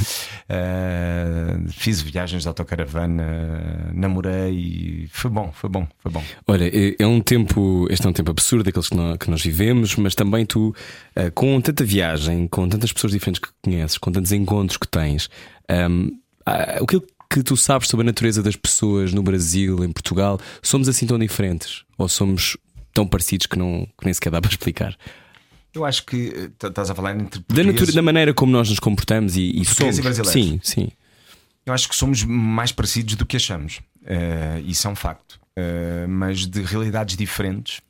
[0.49, 4.53] Eh, fiz viagens de autocaravana, namorei.
[4.53, 6.22] e Foi bom, foi bom, foi bom.
[6.47, 9.43] Olha, é é um tempo, este é um tempo absurdo, aqueles que nós, que nós
[9.43, 10.74] vivemos, mas também tu,
[11.14, 15.31] eh, com tanta viagem, com tantas pessoas diferentes que conheces, com tantos encontros que tens,
[16.45, 20.41] ah, o que que tu sabes sobre a natureza das pessoas no Brasil, em Portugal,
[20.62, 21.85] somos assim tão diferentes?
[21.99, 22.57] Ou somos
[22.93, 24.97] tão parecidos que, não, que nem sequer dá para explicar?
[25.75, 28.79] Eu acho que eh, estás a falar entre Da, natura, da maneira como nós nos
[28.79, 29.99] comportamos e, e somos.
[29.99, 30.33] E brasileiros.
[30.33, 30.89] sim, sim.
[31.67, 33.81] Eu acho que somos mais parecidos do que achamos.
[34.07, 35.39] Eh, isso é um facto.
[35.57, 37.81] Eh, mas de realidades diferentes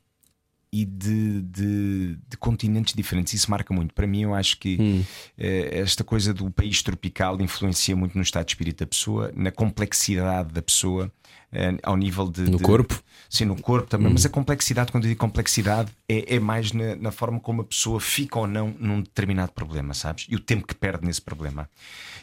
[0.71, 3.33] e de, de- de continentes diferentes.
[3.33, 3.93] Isso marca muito.
[3.93, 5.05] Para mim, eu acho que
[5.37, 9.51] eh, esta coisa do país tropical influencia muito no estado de espírito da pessoa, na
[9.51, 11.11] complexidade da pessoa,
[11.51, 12.41] eh, ao nível de.
[12.41, 13.01] No de- corpo?
[13.29, 14.11] Sim, no corpo também.
[14.11, 17.65] Mas a complexidade, quando eu digo complexidade, é, é mais na, na forma como a
[17.65, 20.25] pessoa fica ou não num determinado problema, sabes?
[20.29, 21.69] E o tempo que perde nesse problema.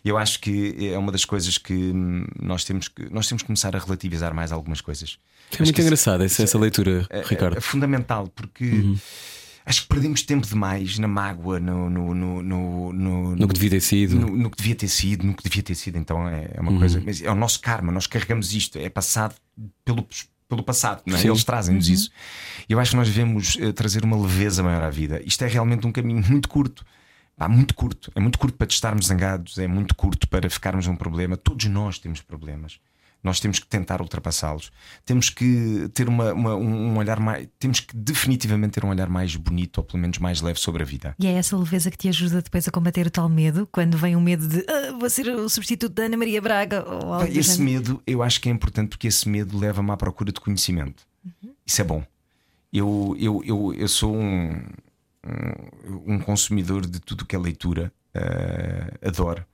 [0.05, 3.47] Eu acho que é uma das coisas que hum, nós temos que, nós temos que
[3.47, 5.19] começar a relativizar mais algumas coisas.
[5.59, 7.57] É muito engraçado essa, essa leitura, É, Ricardo.
[7.57, 8.83] é fundamental porque
[9.67, 14.17] acho que perdemos tempo demais na mágoa, no, no, no, no, que devia ter sido.
[14.19, 15.97] no, no que devia ter sido, no que devia ter sido.
[15.97, 16.79] Então é, é uma Uhum.
[16.79, 19.35] coisa, mas é o nosso karma, nós carregamos isto, é passado
[19.85, 20.07] pelo,
[20.55, 21.27] pelo passado, é?
[21.27, 22.11] Eles trazem-nos isso.
[22.69, 25.21] Eu acho que nós devemos eh, trazer uma leveza maior à vida.
[25.25, 26.85] Isto é realmente um caminho muito curto.
[27.37, 30.95] Pá, muito curto, é muito curto para estarmos zangados, é muito curto para ficarmos num
[30.95, 31.37] problema.
[31.37, 32.79] Todos nós temos problemas.
[33.25, 34.71] Nós temos que tentar ultrapassá-los.
[35.05, 37.49] Temos que ter uma, uma- um olhar mais.
[37.59, 40.87] Temos que definitivamente ter um olhar mais bonito, ou pelo menos mais leve sobre a
[40.87, 41.15] vida.
[41.19, 44.15] E é essa leveza que te ajuda depois a combater o tal medo, quando vem
[44.15, 47.61] o medo de "Ah, vou ser o substituto da Ana Maria Braga ou algo Esse
[47.63, 51.03] medo eu acho que é importante porque esse medo leva-me à procura de conhecimento.
[51.67, 52.05] Isso é bom.
[52.71, 54.63] Eu, eu, eu, eu sou um,
[55.27, 59.45] um, um consumidor de tudo que é leitura, eh, adoro.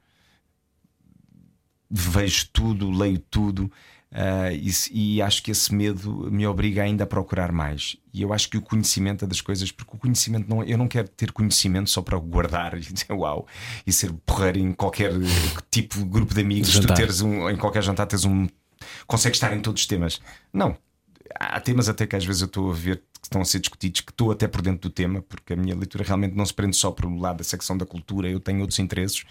[1.90, 3.70] Vejo tudo, leio tudo.
[4.12, 7.96] Uh, e, e, acho que esse medo me obriga ainda a procurar mais.
[8.12, 10.88] E eu acho que o conhecimento é das coisas, porque o conhecimento não, eu não
[10.88, 13.46] quero ter conhecimento só para guardar e dizer uau
[13.86, 15.12] e ser porreiro em qualquer
[15.70, 16.70] tipo de grupo de amigos.
[16.70, 16.96] Jantar.
[16.96, 18.48] Tu teres um, em qualquer jantar, teres um.
[19.06, 20.20] consegues estar em todos os temas.
[20.52, 20.76] Não.
[21.38, 24.00] Há temas até que às vezes eu estou a ver que estão a ser discutidos,
[24.00, 26.76] que estou até por dentro do tema, porque a minha leitura realmente não se prende
[26.76, 29.24] só para o lado da secção da cultura, eu tenho outros interesses,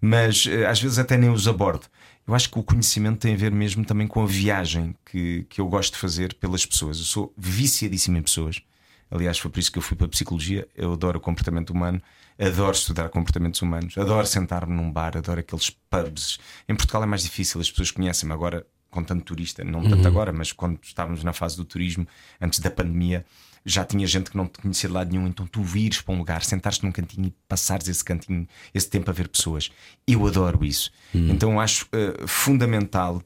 [0.00, 1.86] mas eh, às vezes até nem os abordo.
[2.26, 5.60] Eu acho que o conhecimento tem a ver mesmo também com a viagem que, que
[5.60, 6.98] eu gosto de fazer pelas pessoas.
[6.98, 8.62] Eu sou viciadíssimo em pessoas.
[9.10, 10.66] Aliás, foi por isso que eu fui para a psicologia.
[10.74, 12.00] Eu adoro o comportamento humano,
[12.38, 16.38] adoro estudar comportamentos humanos, adoro sentar-me num bar, adoro aqueles pubs.
[16.68, 20.06] Em Portugal é mais difícil, as pessoas conhecem-me agora com tanto turista, não tanto uhum.
[20.06, 22.06] agora, mas quando estávamos na fase do turismo,
[22.40, 23.24] antes da pandemia,
[23.64, 26.18] já tinha gente que não te conhecia de lado nenhum, então tu vires para um
[26.18, 29.70] lugar, sentares-te num cantinho e passares esse cantinho, esse tempo a ver pessoas.
[30.06, 30.90] Eu adoro isso.
[31.14, 31.30] Hum.
[31.30, 33.22] Então acho uh, fundamental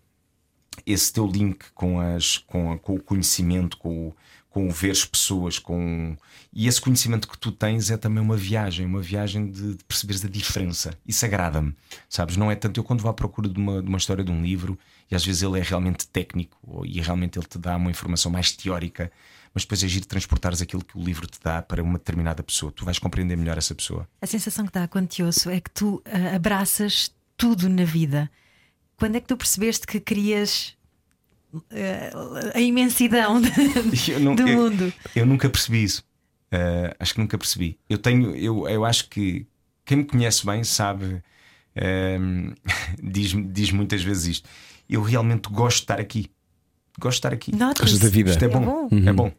[0.86, 4.16] esse teu link com, as, com, a, com o conhecimento, com o,
[4.56, 6.16] com veres pessoas, com
[6.50, 10.24] e esse conhecimento que tu tens é também uma viagem, uma viagem de, de perceberes
[10.24, 10.98] a diferença.
[11.06, 11.76] Isso agrada-me,
[12.08, 12.38] sabes?
[12.38, 14.42] Não é tanto eu quando vou à procura de uma, de uma história de um
[14.42, 14.78] livro
[15.10, 18.50] e às vezes ele é realmente técnico e realmente ele te dá uma informação mais
[18.50, 19.12] teórica
[19.52, 22.72] mas depois é giro transportares aquilo que o livro te dá para uma determinada pessoa.
[22.72, 24.08] Tu vais compreender melhor essa pessoa.
[24.22, 28.30] A sensação que dá quando te ouço é que tu uh, abraças tudo na vida.
[28.96, 30.75] Quando é que tu percebeste que querias
[32.54, 33.50] a imensidão de,
[34.20, 34.92] não, do eu, mundo?
[35.14, 36.04] Eu, nunca percebi isso.
[36.52, 37.78] Uh, acho que nunca percebi.
[37.88, 39.46] Eu tenho, eu, eu acho que
[39.84, 41.22] quem me conhece bem sabe,
[43.02, 44.48] diz, diz muitas vezes isto.
[44.88, 46.30] Eu realmente gosto de estar aqui.
[46.98, 47.52] Gosto de estar aqui.
[47.52, 48.30] Gostas da vida.
[48.30, 48.62] Isto é bom.
[48.62, 48.88] É bom.
[48.90, 49.08] Uhum.
[49.08, 49.32] É bom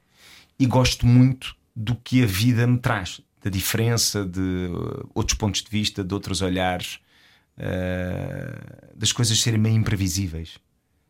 [0.59, 5.61] e gosto muito do que a vida me traz, da diferença, de uh, outros pontos
[5.61, 6.99] de vista, de outros olhares,
[7.57, 10.57] uh, das coisas serem meio imprevisíveis,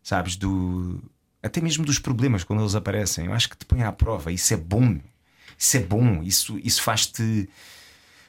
[0.07, 0.37] sabes?
[0.37, 1.03] Do,
[1.43, 3.25] até mesmo dos problemas quando eles aparecem.
[3.25, 4.31] Eu acho que te põe à prova.
[4.31, 4.97] Isso é bom.
[5.57, 6.23] Isso é bom.
[6.23, 7.49] Isso, isso faz-te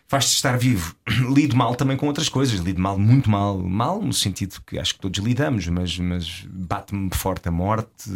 [0.09, 0.97] faz-te estar vivo.
[1.33, 4.95] Lido mal também com outras coisas, lido mal, muito mal, mal no sentido que acho
[4.95, 8.11] que todos lidamos, mas, mas bate-me forte a morte,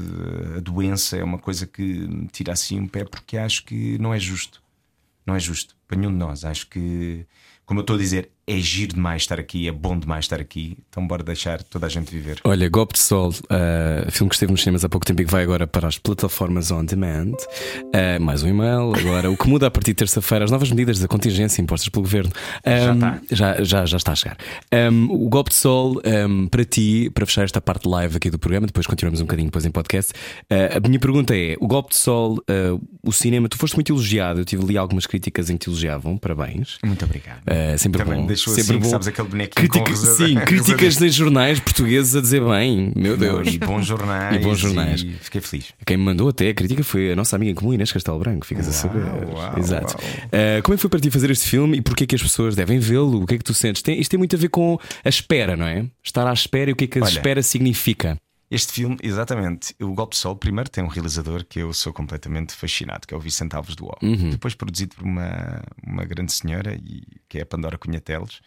[0.56, 4.12] a doença é uma coisa que me tira assim um pé porque acho que não
[4.12, 4.62] é justo.
[5.24, 6.44] Não é justo para nenhum de nós.
[6.44, 7.26] Acho que,
[7.64, 10.76] como eu estou a dizer, é giro demais estar aqui, é bom demais estar aqui,
[10.88, 12.40] então bora deixar toda a gente viver.
[12.42, 15.30] Olha, Golpe de Sol, uh, filme que esteve nos cinemas há pouco tempo e que
[15.30, 17.34] vai agora para as plataformas on demand.
[17.84, 18.94] Uh, mais um e-mail.
[18.96, 22.02] Agora, o que muda a partir de terça-feira, as novas medidas da contingência impostas pelo
[22.02, 22.32] governo.
[22.66, 23.20] Um, já, está.
[23.30, 24.36] Já, já, já está a chegar.
[24.72, 28.40] Um, o Golpe de Sol, um, para ti, para fechar esta parte live aqui do
[28.40, 30.12] programa, depois continuamos um bocadinho depois em podcast.
[30.50, 32.38] Uh, a minha pergunta é: o Golpe de Sol,
[33.02, 36.16] o cinema, tu foste muito elogiado, eu tive ali algumas críticas em que te elogiavam,
[36.16, 36.78] parabéns.
[36.84, 37.42] Muito obrigado.
[37.78, 38.90] sempre Também bom deixou Sempre assim, bom.
[38.90, 43.48] sabes aquele bonequinho Critica, com Sim, críticas em jornais portugueses a dizer bem, meu Deus.
[43.52, 44.36] E bons jornais.
[44.36, 45.02] E bons jornais.
[45.02, 45.66] E fiquei feliz.
[45.86, 48.66] Quem me mandou até a crítica foi a nossa amiga comum Inês Castelo Branco, ficas
[48.66, 49.04] uau, a saber.
[49.04, 49.94] Uau, Exato.
[49.96, 52.56] Uh, como é que foi para ti fazer este filme e porquê que as pessoas
[52.56, 53.22] devem vê-lo?
[53.22, 53.82] O que é que tu sentes?
[53.82, 55.86] Tem, isto tem muito a ver com a espera, não é?
[56.02, 58.16] Estar à espera e o que é que a Olha, espera significa.
[58.52, 62.52] Este filme, exatamente, o Golpe de Sol, primeiro tem um realizador que eu sou completamente
[62.52, 64.28] fascinado, que é o Vicente Alves do Uhum.
[64.28, 68.42] Depois produzido por uma, uma grande senhora, e, que é a Pandora Cunhateles,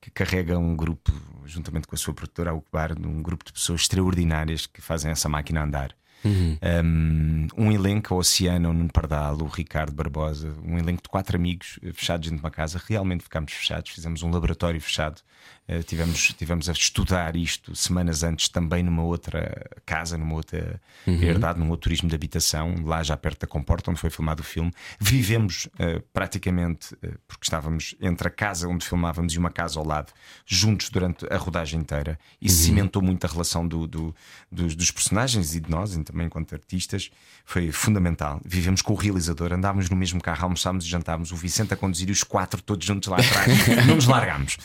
[0.00, 1.12] que carrega um grupo,
[1.46, 5.28] juntamente com a sua produtora, a Ucubar, um grupo de pessoas extraordinárias que fazem essa
[5.28, 5.96] máquina andar.
[6.24, 6.58] Uhum.
[6.84, 11.36] Um, um, elenco, o Oceano, o Nuno Pardal, o Ricardo Barbosa, um elenco de quatro
[11.36, 12.80] amigos eh, fechados dentro de uma casa.
[12.86, 15.22] Realmente ficámos fechados, fizemos um laboratório fechado.
[15.70, 21.22] Uh, tivemos, tivemos a estudar isto semanas antes também numa outra casa, numa outra uhum.
[21.22, 24.44] herdade, num outro turismo de habitação, lá já perto da Comporta, onde foi filmado o
[24.44, 24.72] filme.
[24.98, 29.86] Vivemos uh, praticamente, uh, porque estávamos entre a casa onde filmávamos e uma casa ao
[29.86, 30.12] lado,
[30.44, 32.18] juntos durante a rodagem inteira.
[32.40, 32.52] E uhum.
[32.52, 34.14] cimentou muito a relação do, do,
[34.50, 37.10] dos, dos personagens e de nós, também enquanto artistas,
[37.44, 38.40] foi fundamental.
[38.44, 42.08] Vivemos com o realizador, andávamos no mesmo carro, almoçámos e jantávamos, o Vicente a conduzir
[42.08, 43.46] e os quatro todos juntos lá atrás,
[43.86, 44.56] não nos largámos.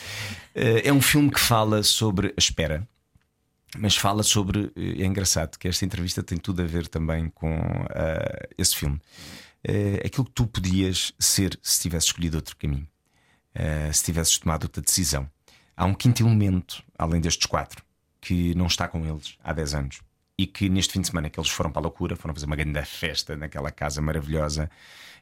[0.55, 2.87] Eh, é um filme que fala sobre a espera.
[3.77, 4.71] Mas fala sobre.
[4.75, 8.95] Eh, é engraçado que esta entrevista tem tudo a ver também com uh, esse filme.
[9.67, 12.87] Uh, aquilo que tu podias ser se tivesses escolhido outro caminho,
[13.55, 15.29] uh, se tivesses tomado outra decisão.
[15.75, 17.83] Há um quinto elemento, além destes quatro,
[18.21, 19.99] que não está com eles há 10 anos
[20.37, 22.55] e que neste fim de semana que eles foram para a loucura, foram fazer uma
[22.55, 24.69] grande festa naquela casa maravilhosa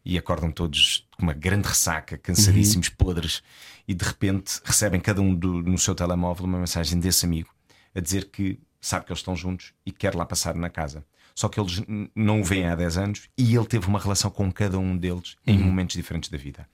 [0.06, 2.96] e acordam todos com uma grande ressaca, cansadíssimos, uhum.
[2.98, 3.44] podres,
[3.88, 7.50] e de repente recebem cada um do, no seu telemóvel uma mensagem desse amigo
[7.96, 11.06] a dizer que sabe que eles estão juntos e quer lá passar na casa.
[11.36, 11.82] Só que eles
[12.16, 15.36] não o veem há 10 anos e ele teve uma relação com cada um deles
[15.48, 15.66] em uhum.
[15.66, 16.68] momentos diferentes da vida.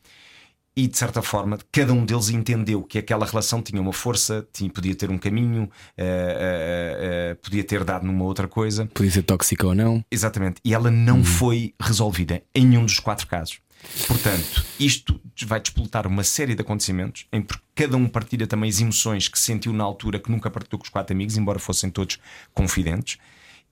[0.75, 4.69] E de certa forma cada um deles entendeu que aquela relação tinha uma força, tinha,
[4.69, 6.97] podia ter um caminho, eh, eh,
[7.31, 8.85] eh, podia ter dado numa outra coisa.
[8.93, 10.03] Podia ser tóxica ou não.
[10.11, 10.61] Exatamente.
[10.63, 13.59] E ela não foi resolvida em nenhum dos quatro casos.
[14.07, 18.81] Portanto, isto vai despoltar uma série de acontecimentos em que cada um partilha também as
[18.81, 22.19] emoções que sentiu na altura que nunca partilhou com os quatro amigos, embora fossem todos
[22.53, 23.17] confidentes.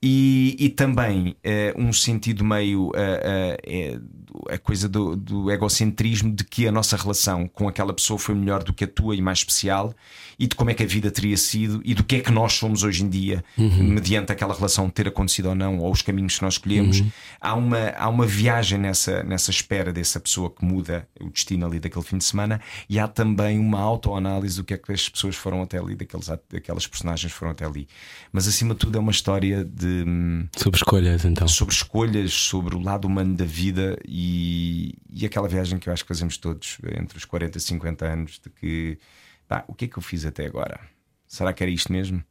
[0.00, 4.00] E, e também eh, um sentido meio eh, eh,
[4.48, 8.62] a coisa do, do egocentrismo de que a nossa relação com aquela pessoa foi melhor
[8.62, 9.92] do que a tua e mais especial,
[10.38, 12.52] e de como é que a vida teria sido e do que é que nós
[12.52, 16.44] somos hoje em dia, mediante aquela relação ter acontecido ou não, ou os caminhos que
[16.44, 17.02] nós escolhemos.
[17.40, 21.80] Há, uma, há uma viagem nessa, nessa espera dessa pessoa que muda o destino ali
[21.80, 25.34] daquele fim de semana, e há também uma autoanálise do que é que as pessoas
[25.34, 27.88] foram até ali, daqueles, daquelas personagens foram até ali.
[28.32, 31.48] Mas acima de tudo é uma história de hum, Sobre escolhas, então.
[31.48, 36.04] sobre escolhas, sobre o lado humano da vida e, e aquela viagem que eu acho
[36.04, 38.98] que fazemos todos entre os 40 e 50 anos de que
[39.46, 40.80] pá, o que é que eu fiz até agora?
[41.26, 42.22] Será que era isto mesmo?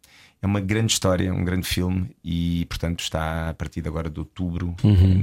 [0.42, 4.20] É uma grande história, um grande filme e, portanto, está a partir de agora de
[4.20, 4.76] outubro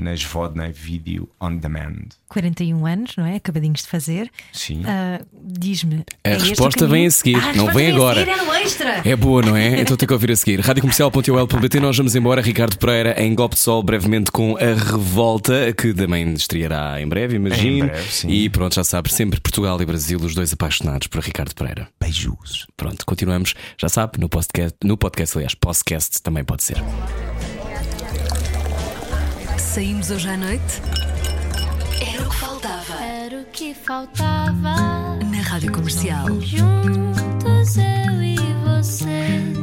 [0.02, 2.06] nas Vodna Video On Demand.
[2.28, 3.36] 41 anos, não é?
[3.36, 4.28] Acabadinhos de fazer.
[4.52, 4.82] Sim.
[4.86, 6.04] Ah, Diz-me.
[6.24, 8.20] A é resposta vem a seguir, Ah, a não vem a agora.
[8.24, 9.02] seguir, é extra.
[9.08, 9.80] É boa, não é?
[9.80, 10.58] Então tem que ouvir a seguir.
[10.60, 12.40] Radiocomercial.ol.pt Nós vamos embora.
[12.42, 17.36] Ricardo Pereira em Golpe de Sol, brevemente com a Revolta, que também estreará em breve,
[17.36, 17.84] imagino.
[17.84, 18.28] Em breve, sim.
[18.28, 21.88] E pronto, já sabes, sempre Portugal e Brasil, os dois apaixonados por Ricardo Pereira.
[22.00, 22.66] Beijos.
[22.76, 26.78] Pronto, continuamos, já sabe, no podcast, no podcast aliás, podcast também pode ser.
[29.58, 30.80] Saímos hoje à noite?
[32.00, 33.04] Era o que faltava.
[33.04, 34.76] Era o que faltava.
[35.30, 36.26] Na Rádio Comercial.
[36.40, 39.53] Juntos eu e você.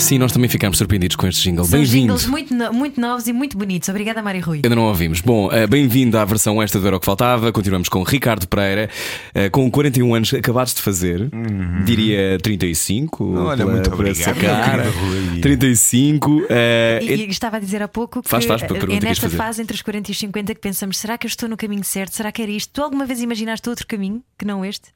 [0.00, 1.64] Sim, nós também ficámos surpreendidos com este jingle.
[1.64, 3.88] São jingles muito, no- muito novos e muito bonitos.
[3.90, 4.56] Obrigada, Mari Rui.
[4.64, 5.20] Ainda não ouvimos.
[5.20, 7.52] Bom, eh, bem-vindo à versão esta do Era o que Faltava.
[7.52, 8.88] Continuamos com Ricardo Pereira,
[9.34, 11.28] eh, com 41 anos acabados de fazer,
[11.84, 13.22] diria 35.
[13.24, 13.44] Uhum.
[13.44, 14.84] Olha, pela- muito por obrigado, essa cara.
[14.84, 15.40] meu querido Rui.
[15.42, 16.46] 35.
[16.48, 19.74] eh, E, e estava a dizer há pouco que Faz, faz, é nesta fase entre
[19.76, 22.14] os 40 e os 50 que pensamos: será que eu estou no caminho certo?
[22.16, 22.72] Será que era isto?
[22.72, 24.88] Tu alguma vez imaginaste outro caminho que não este?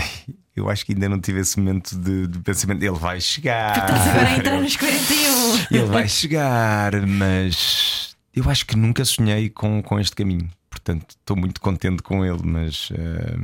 [0.56, 2.82] Eu acho que ainda não tive esse momento de, de pensamento.
[2.82, 3.78] Ele vai chegar.
[3.78, 5.56] Estás agora a entrar nos 41.
[5.70, 10.50] Ele vai chegar, mas eu acho que nunca sonhei com, com este caminho.
[10.68, 13.38] Portanto, estou muito contente com ele, mas, eh,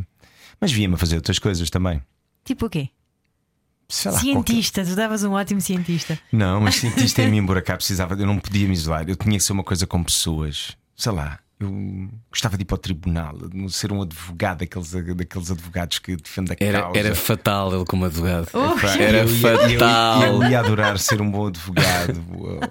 [0.61, 2.03] mas via-me a fazer outras coisas também.
[2.45, 2.91] Tipo o quê?
[3.89, 6.17] Sei lá, cientista, tu davas um ótimo cientista.
[6.17, 9.17] qualquer- Não, mas cientista em mim, por cá precisava, eu não podia me isolar, eu
[9.17, 10.77] tinha que ser uma coisa com pessoas.
[10.97, 15.51] Sei lá, eu gostava de ir para o tribunal, de ser um advogado, daqueles, daqueles
[15.51, 16.99] advogados que defendem a era, causa.
[16.99, 18.47] era fatal ele como advogado.
[18.49, 20.23] Epá, Era eu ia- eu- fatal.
[20.23, 22.23] Eu, ia adorar ser um bom advogado,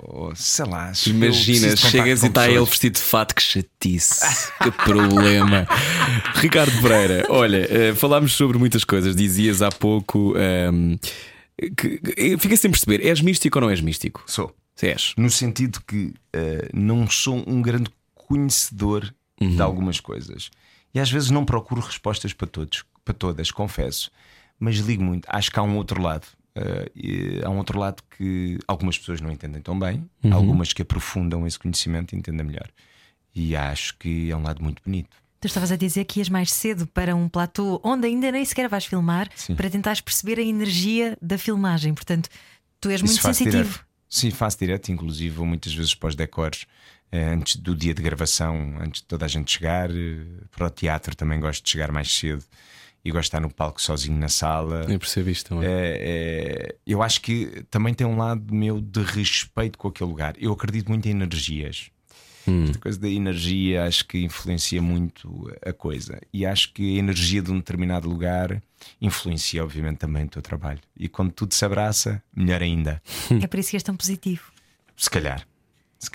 [0.04, 0.92] ou, sei lá.
[1.08, 4.22] Imagina, chegas e está ele vestido de fato, que chatice,
[4.62, 5.68] que problema.
[6.36, 9.16] Ricardo Pereira, olha, eh, falámos sobre muitas coisas.
[9.16, 10.96] Dizias há pouco ehm,
[11.76, 14.24] que, que- fica sem perceber: és místico ou não és místico?
[14.28, 14.54] Sou.
[14.76, 15.14] Se és.
[15.18, 17.90] no sentido que eh, não sou um grande
[18.28, 20.50] conhecedor de algumas coisas
[20.94, 24.10] e às vezes não procuro respostas para todos, para todas, confesso,
[24.58, 25.26] mas ligo muito.
[25.30, 26.26] Acho que há um outro lado.
[26.56, 30.82] Eh, e há um outro lado que algumas pessoas não entendem tão bem, algumas que
[30.82, 32.70] aprofundam esse conhecimento e entendem melhor.
[33.36, 35.18] E acho que é um lado muito bonito.
[35.42, 38.70] Tu estavas a dizer que ias mais cedo para um platô onde ainda nem sequer
[38.70, 39.54] vais filmar Sim.
[39.56, 41.94] para tentares perceber a energia da filmagem.
[41.94, 42.30] Portanto,
[42.80, 43.64] tu és Isso muito sensitivo.
[43.64, 43.86] direto.
[44.08, 48.78] Sim, faço direto, inclusive muitas vezes para os decors eh, antes do dia de gravação,
[48.80, 49.90] antes de toda a gente chegar.
[49.92, 52.44] eh, Para o teatro também gosto de chegar mais cedo
[53.04, 54.86] e gosto de estar no palco sozinho na sala.
[54.90, 55.68] Eu percebo isto também.
[55.70, 60.34] É, é, eu acho que também tem um lado meu de respeito com aquele lugar.
[60.40, 61.90] Eu acredito muito em energias.
[62.48, 66.22] Esta coisa da energia acho que influencia muito a coisa.
[66.32, 68.62] E acho que a energia de um determinado lugar
[69.02, 70.80] influencia, obviamente, também o teu trabalho.
[70.96, 73.02] E quando tudo se abraça, melhor ainda.
[73.42, 74.52] É por isso que és tão positivo.
[74.96, 75.46] Se calhar.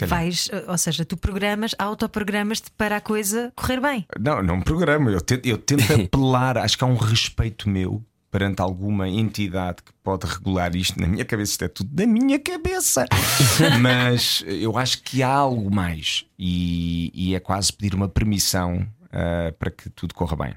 [0.07, 4.07] Vais, ou seja, tu programas, autoprogramas-te para a coisa correr bem.
[4.19, 5.11] Não, não programa.
[5.11, 6.59] Eu tento, eu tento apelar.
[6.59, 11.25] Acho que há um respeito meu perante alguma entidade que pode regular isto na minha
[11.25, 11.53] cabeça.
[11.53, 13.07] Isto é tudo da minha cabeça.
[13.81, 16.25] Mas eu acho que há algo mais.
[16.39, 20.55] E, e é quase pedir uma permissão ah, para que tudo corra bem.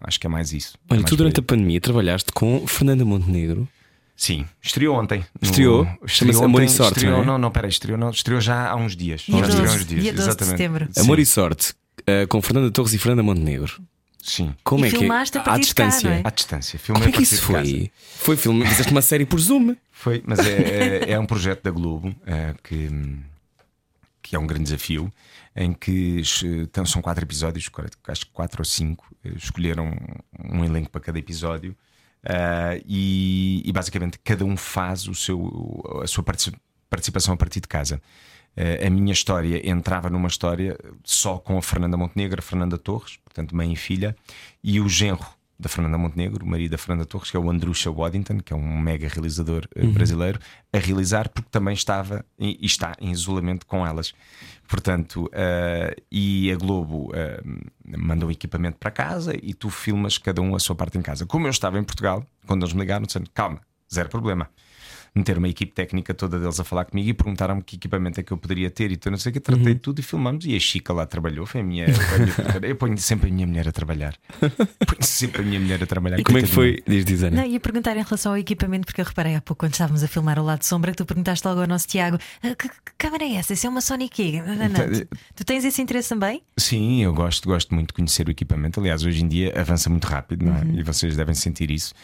[0.00, 0.76] Acho que é mais isso.
[0.88, 3.68] É Olha, mais tu durante a pandemia trabalhaste com Fernanda Montenegro.
[4.16, 5.18] Sim, estreou ontem.
[5.18, 5.86] No- Estreou?
[6.06, 7.26] Chama-se Amor e Sorte, Estreou, não é?
[7.26, 9.20] não, não, peraí, estreou, não, estreou já há uns dias.
[9.22, 10.50] Dia já estreou há 12, uns dias, dia 12 de exatamente.
[10.58, 10.88] setembro.
[10.90, 11.00] Sim.
[11.02, 11.74] Amor e Sorte,
[12.06, 13.78] eh, com Fernanda Torres e Fernanda Montenegro.
[14.22, 14.54] Sim.
[14.64, 15.40] Como E é que filmaste é?
[15.40, 16.10] de cá, distância.
[16.10, 16.20] não é?
[16.24, 16.78] À distância.
[16.78, 17.92] Como Filmei é que isso de foi?
[18.16, 19.76] Foi filme, fizeste uma série por Zoom.
[19.92, 22.88] Foi, mas é, é, é um projeto da Globo eh, que,
[24.22, 25.12] que é um grande desafio,
[25.54, 26.22] em que
[26.64, 27.70] então, são quatro episódios,
[28.08, 29.06] acho que quatro ou cinco,
[29.36, 29.94] escolheram
[30.52, 31.76] um elenco para cada episódio.
[32.26, 36.24] Uh, e, e, basicamente cada um faz o seu, a sua
[36.90, 38.02] participação a partir de casa.
[38.56, 43.18] Uh, a minha história entrava numa história só com a Fernanda Montenegro, a Fernanda Torres,
[43.24, 44.16] portanto, mãe e filha,
[44.62, 45.24] e o genro
[45.58, 48.56] da Fernanda Montenegro, o marido da Fernanda Torres, que é o Andrusha Waddington, que é
[48.56, 49.92] um mega realizador uh, uhum.
[49.92, 50.40] brasileiro,
[50.72, 54.12] a realizar porque também estava e, e está em isolamento com elas.
[54.68, 60.42] Portanto, uh, e a Globo uh, manda o equipamento para casa e tu filmas cada
[60.42, 61.24] um a sua parte em casa.
[61.24, 63.60] Como eu estava em Portugal, quando eles me ligaram, disseram: calma,
[63.92, 64.48] zero problema
[65.16, 68.32] meter uma equipe técnica toda deles a falar comigo e perguntaram-me que equipamento é que
[68.32, 69.78] eu poderia ter e tu não sei o que, tratei uhum.
[69.78, 70.44] tudo e filmamos.
[70.44, 71.86] E a Chica lá trabalhou, foi a minha.
[72.62, 74.14] eu ponho sempre a minha mulher a trabalhar.
[74.86, 76.18] Ponho sempre a minha mulher a trabalhar.
[76.18, 76.82] E como é que foi?
[76.86, 77.42] Diz, diz Ana.
[77.42, 80.08] Não, ia perguntar em relação ao equipamento, porque eu reparei há pouco quando estávamos a
[80.08, 82.92] filmar o lado de sombra que tu perguntaste logo ao nosso Tiago: ah, que, que
[82.98, 83.52] câmara é essa?
[83.52, 84.42] Isso é uma Sony quê?
[84.46, 85.00] Não, não, não.
[85.00, 86.42] Tu, tu tens esse interesse também?
[86.56, 88.80] Sim, eu gosto, gosto muito de conhecer o equipamento.
[88.80, 90.62] Aliás, hoje em dia avança muito rápido, não é?
[90.62, 90.78] Uhum.
[90.78, 91.94] E vocês devem sentir isso.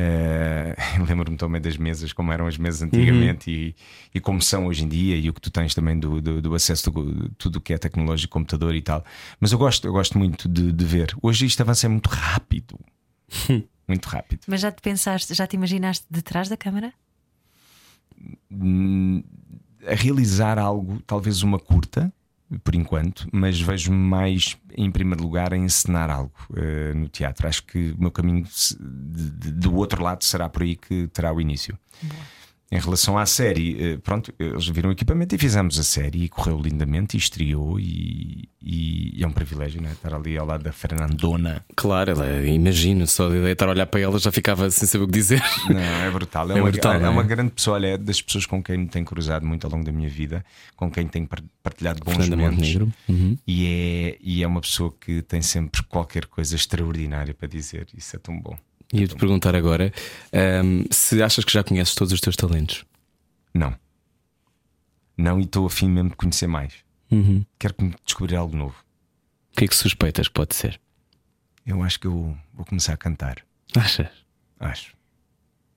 [1.00, 3.56] Uh, Lembro-me também das mesas, como eram as mesas antigamente uhum.
[3.56, 3.74] e,
[4.14, 6.54] e, como são hoje em dia, e o que tu tens também do, do, do
[6.54, 6.92] acesso a
[7.36, 9.04] tudo o que é tecnológico, computador e tal.
[9.40, 11.14] Mas eu gosto, eu gosto muito de, de ver.
[11.22, 12.78] Hoje isto avança muito rápido.
[13.86, 14.40] muito rápido.
[14.46, 16.92] Mas já te pensaste, já te imaginaste detrás da câmara?
[18.50, 19.22] Hum,
[19.86, 22.12] a realizar algo, talvez uma curta,
[22.64, 27.46] por enquanto, mas vejo-me mais, em primeiro lugar, a encenar algo uh, no teatro.
[27.46, 31.32] Acho que o meu caminho de, de, do outro lado será por aí que terá
[31.32, 31.78] o início.
[32.02, 32.39] Boa.
[32.72, 36.28] Em relação à série, eh, pronto, eles viram o equipamento e fizemos a série e
[36.28, 39.90] correu lindamente e estreou e, e, e é um privilégio né?
[39.90, 41.64] estar ali ao lado da Fernandona.
[41.74, 45.06] Claro, ela, imagino, só de estar a olhar para ela já ficava sem saber o
[45.08, 45.42] que dizer.
[45.68, 46.48] Não, é brutal.
[46.52, 48.78] É, é uma, brutal, é, é, uma grande pessoa, olha, é das pessoas com quem
[48.78, 50.44] me tenho cruzado muito ao longo da minha vida,
[50.76, 51.28] com quem tenho
[51.64, 52.92] partilhado bons Fernanda momentos.
[53.08, 53.36] Uhum.
[53.44, 57.88] E, é, e é uma pessoa que tem sempre qualquer coisa extraordinária para dizer.
[57.96, 58.56] Isso é tão bom.
[58.92, 59.92] Ia-te perguntar agora
[60.64, 62.84] um, se achas que já conheces todos os teus talentos.
[63.54, 63.74] Não.
[65.16, 66.74] Não, e estou afim mesmo de conhecer mais.
[67.10, 67.44] Uhum.
[67.58, 67.74] Quero
[68.04, 68.76] descobrir algo novo.
[69.52, 70.80] O que é que suspeitas que pode ser?
[71.66, 73.44] Eu acho que eu vou começar a cantar.
[73.76, 74.08] Achas?
[74.58, 74.94] Acho.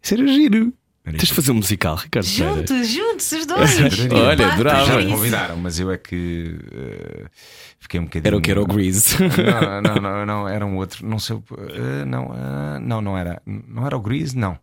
[0.02, 0.74] Isso era giro.
[1.04, 2.26] Tens de fazer um musical, Ricardo.
[2.26, 3.78] Juntos, juntos, os dois.
[4.12, 4.86] Olha, adorava.
[4.86, 7.30] Já me convidaram, mas eu é que uh,
[7.78, 8.30] fiquei um bocadinho.
[8.30, 9.18] Era o que era o Grease.
[9.20, 11.06] Não, não, não, não, era um outro.
[11.06, 11.36] Não sei.
[11.36, 13.42] Uh, não, uh, não, não era.
[13.46, 14.58] Não era o Grease, não.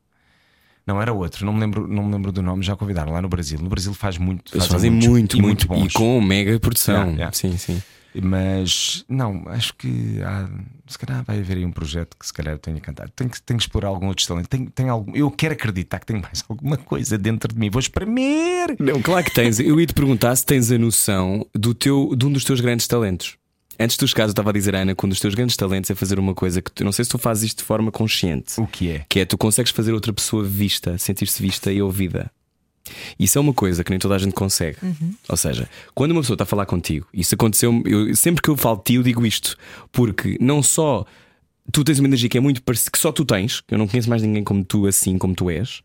[0.86, 3.28] Não, era outro, não me lembro, não me lembro do nome, já convidaram lá no
[3.28, 3.60] Brasil.
[3.60, 4.52] No Brasil faz muito.
[4.56, 6.94] Eles fazem, fazem muito, muito, muito, e com mega produção.
[6.94, 7.32] Yeah, yeah.
[7.32, 7.82] Sim, sim.
[8.14, 10.48] Mas não, acho que há,
[10.86, 13.08] se calhar vai haver aí um projeto que se calhar eu tenho que cantar.
[13.10, 14.48] Tenho que, tenho que explorar algum outro talento.
[14.48, 17.70] Tenho, tenho algum, eu quero acreditar que tenho mais alguma coisa dentro de mim.
[17.70, 18.76] Vou espremer.
[18.78, 19.60] Não, claro que tens.
[19.60, 22.86] Eu ia te perguntar se tens a noção do teu, de um dos teus grandes
[22.86, 23.36] talentos.
[23.78, 25.94] Antes dos casos, eu estava a dizer, Ana, que um dos teus grandes talentos é
[25.94, 28.60] fazer uma coisa que tu, não sei se tu fazes isto de forma consciente.
[28.60, 29.06] O que é?
[29.08, 32.30] Que é tu consegues fazer outra pessoa vista, sentir-se vista e ouvida.
[33.18, 34.78] Isso é uma coisa que nem toda a gente consegue.
[34.82, 35.14] Uhum.
[35.28, 38.56] Ou seja, quando uma pessoa está a falar contigo, isso aconteceu, eu, sempre que eu
[38.56, 39.56] falo de ti, eu digo isto,
[39.92, 41.04] porque não só
[41.72, 43.86] tu tens uma energia que é muito parecida, que só tu tens, que eu não
[43.86, 45.82] conheço mais ninguém como tu, assim como tu és,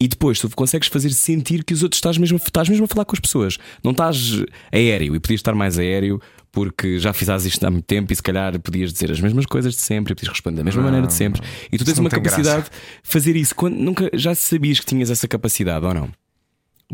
[0.00, 3.04] e depois tu consegues fazer sentir que os outros estás mesmo, estás mesmo a falar
[3.04, 3.58] com as pessoas.
[3.82, 6.20] Não estás aéreo e podias estar mais aéreo
[6.52, 9.74] porque já fizeste isto há muito tempo e se calhar podias dizer as mesmas coisas
[9.74, 11.42] de sempre e podias responder da mesma não, maneira de sempre.
[11.72, 12.70] E tu tens uma capacidade de
[13.02, 13.54] fazer isso.
[13.56, 16.10] Quando, nunca já sabias que tinhas essa capacidade ou não?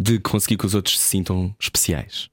[0.01, 2.30] De conseguir que os outros se sintam especiais?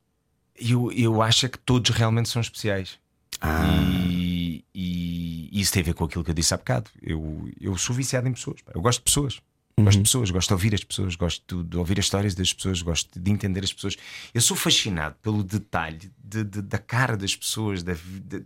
[0.57, 2.97] Eu, eu acho que todos realmente são especiais.
[3.41, 3.67] Ah.
[3.67, 6.89] E, e, isso tem a ver com aquilo que eu disse há bocado.
[7.01, 8.61] Eu, eu sou viciado em pessoas.
[8.73, 9.41] Eu gosto de pessoas.
[9.77, 9.83] Uhum.
[9.85, 12.81] Gosto de pessoas, gosto de ouvir as pessoas, gosto de ouvir as histórias das pessoas,
[12.81, 13.97] gosto de entender as pessoas.
[14.33, 18.43] Eu sou fascinado pelo detalhe de, de, da cara das pessoas, da, de,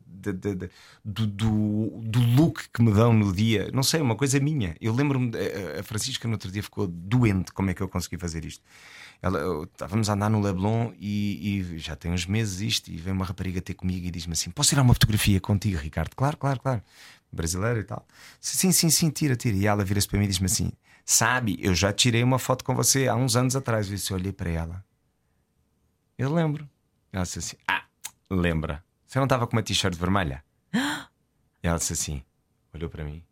[1.06, 1.90] do, do,
[2.62, 3.70] look que me dão no dia.
[3.74, 4.76] Não sei, uma coisa minha.
[4.80, 5.32] Eu lembro-me,
[5.80, 8.64] a Francisca no outro dia ficou doente como é que eu consegui fazer isto.
[9.22, 12.92] Ela, estávamos a andar no Leblon e, e, já tem uns meses isto.
[12.92, 16.16] E vem uma rapariga ter comigo e diz-me assim: Posso tirar uma fotografia contigo, Ricardo?
[16.16, 16.82] Claro, claro, claro.
[17.32, 18.06] Brasileiro e tal.
[18.40, 19.56] Sim, sim, sim, tira, tira.
[19.56, 20.72] E ela vira-se para mim e diz-me assim:
[21.06, 23.88] Sabe, eu já tirei uma foto com você há uns anos atrás.
[23.88, 24.86] Eu disse, olhei para ela.
[26.18, 26.68] Eu lembro.
[27.14, 27.84] Ela disse assim: Ah,
[28.30, 28.84] lembra.
[29.06, 30.44] Você não estava com uma t-shirt vermelha?
[31.64, 32.24] Ela disse assim:
[32.74, 33.24] olhou para mim.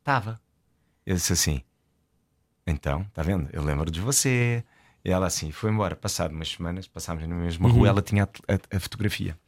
[0.00, 0.40] Estava.
[1.04, 1.62] Eu disse assim:
[2.66, 3.48] então, está vendo?
[3.52, 4.62] Eu lembro de você.
[5.04, 5.96] E ela assim foi embora.
[5.96, 7.74] Passado umas semanas, passámos na mesma uhum.
[7.74, 9.38] rua, ela tinha a, a, a, fotografia.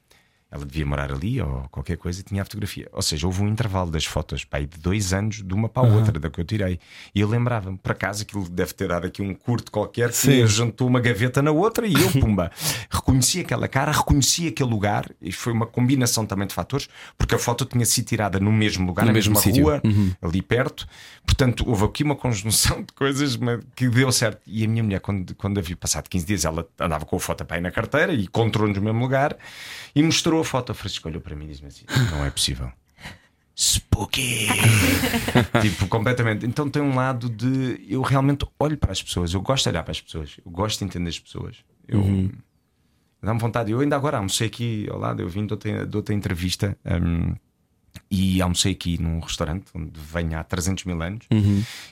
[0.51, 2.89] Ela devia morar ali ou qualquer coisa e tinha a fotografia.
[2.93, 5.93] Ou seja, houve um intervalo das fotos pai, de dois anos de uma para a
[5.93, 6.81] outra, da que eu tirei.
[7.15, 10.89] E eu lembrava-me, para casa, aquilo deve ter dado aqui um curto qualquer que juntou
[10.89, 12.51] uma gaveta na outra e eu, pumba,
[12.91, 17.39] reconheci aquela cara, reconheci aquele lugar e foi uma combinação também de fatores, porque a
[17.39, 19.65] foto tinha sido tirada no mesmo lugar, No na mesma sítio.
[19.65, 19.83] rua,
[20.21, 20.87] ali perto.
[21.25, 23.39] Portanto, houve aqui uma conjunção de coisas
[23.77, 24.41] que deu certo.
[24.47, 27.21] E a minha mulher, quando, quando a vi passado 15 dias, ela andava com a
[27.21, 29.37] foto pai na carteira e encontrou-nos no mesmo lugar
[29.95, 30.73] e mostrou a foto.
[30.73, 32.73] A Francisco olhou para mim e disse-me assim: Não é possível.
[33.57, 34.49] Spooky!
[35.61, 36.47] tipo, completamente.
[36.47, 39.83] Então tem um lado de eu realmente olho para as pessoas, eu gosto de olhar
[39.83, 41.57] para as pessoas, eu gosto de entender as pessoas.
[41.87, 42.31] Eu
[43.23, 43.71] dá-me vontade.
[43.71, 46.77] Eu ainda agora almocei aqui ao lado, eu vim de outra, de outra entrevista.
[46.85, 47.35] hum,
[48.11, 51.27] e almocei aqui num restaurante onde venho há 300 mil anos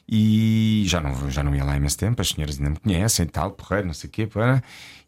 [0.09, 2.21] e já não, já não ia lá há imenso tempo.
[2.21, 4.27] As senhoras ainda me conhecem e tal, porreiro, não sei o quê.
[4.27, 4.63] Para,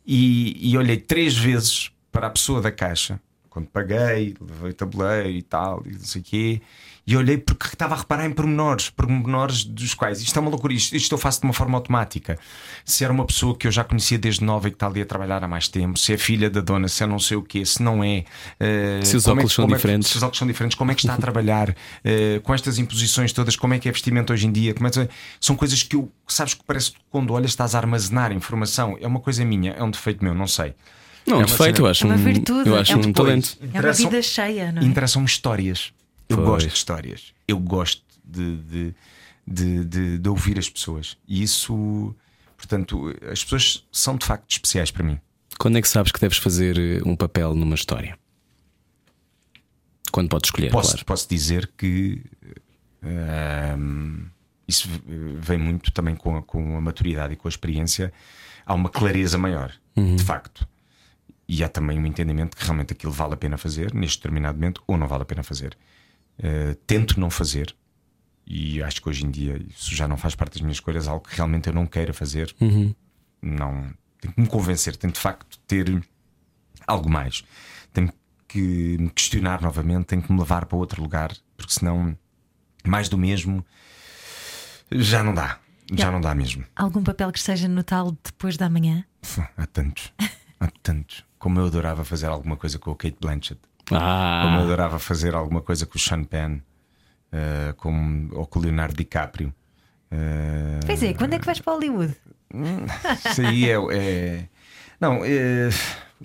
[0.07, 3.21] e, e olhei três vezes para a pessoa da caixa
[3.51, 6.63] quando paguei, levei tabuleiro e tal, e não sei o quê.
[7.07, 10.73] E olhei porque estava a reparar em pormenores, pormenores dos quais isto é uma loucura,
[10.73, 12.39] isto, isto eu faço de uma forma automática.
[12.85, 15.07] Se era uma pessoa que eu já conhecia desde nova e que está ali a
[15.07, 17.65] trabalhar há mais tempo, se é filha da dona, se é não sei o quê,
[17.67, 18.25] se não é.
[18.61, 20.09] eh, Se os é óculos são é que- diferentes.
[20.11, 21.75] se os óculos são diferentes, como é que está a trabalhar
[22.05, 25.09] eh, com estas imposições todas, como é que é vestimento hoje em dia, é que-
[25.41, 29.07] são coisas que eu sabes que parece que quando olhas estás a armazenar informação, é
[29.07, 30.75] uma coisa minha, é um defeito meu, não sei.
[31.31, 33.57] Não, É defeito, eu acho É uma um, virtude, eu acho é um um talento.
[33.73, 34.85] É uma vida cheia, não é?
[34.85, 35.93] Interessam-me histórias.
[36.29, 36.49] Eu Pois.
[36.49, 37.33] gosto de histórias.
[37.49, 38.95] Eu gosto de, de,
[39.47, 41.17] de, de- de ouvir as pessoas.
[41.27, 42.15] E isso,
[42.57, 45.19] portanto, as pessoas são de facto especiais para mim.
[45.59, 48.17] Quando é que sabes que deves fazer eh, um papel numa história?
[50.13, 51.05] Quando podes escolher, Posso, claro.
[51.05, 52.23] posso dizer que
[53.03, 54.27] ahm,
[54.67, 54.89] isso
[55.41, 58.13] vem muito também com a, com a maturidade e com a experiência.
[58.65, 60.67] Há uma clareza maior, de facto.
[61.53, 64.85] E há também um entendimento que realmente aquilo vale a pena fazer neste determinado momento
[64.87, 65.77] ou não vale a pena fazer.
[66.39, 67.75] Uh, tento não fazer,
[68.47, 71.27] e acho que hoje em dia isso já não faz parte das minhas escolhas, algo
[71.29, 72.55] que realmente eu não queira fazer.
[73.43, 76.01] Não tenho que me convencer, tenho de facto ter
[76.87, 77.43] algo mais.
[77.93, 78.13] Tenho
[78.47, 82.17] que me questionar novamente, tenho que me levar para outro lugar, porque senão
[82.87, 83.67] mais do mesmo
[84.93, 85.59] já não dá.
[85.93, 86.13] Já Yeah.
[86.13, 86.65] não dá mesmo.
[86.77, 89.05] Algum papel que esteja no tal depois da manhã?
[89.57, 90.13] Há tantos,
[90.61, 91.25] há tantos.
[91.41, 95.35] Como eu adorava fazer alguma coisa com o Kate Blanchett, como eu Ah, adorava fazer
[95.35, 96.59] alguma coisa com o Sean Penn,
[97.33, 99.53] eh, com, ou com o Leonardo DiCaprio.
[100.11, 102.15] Eh, Pois é, quando é que vais para Hollywood?
[103.31, 103.75] Isso aí é.
[103.93, 104.49] é-
[105.01, 105.71] Não, é-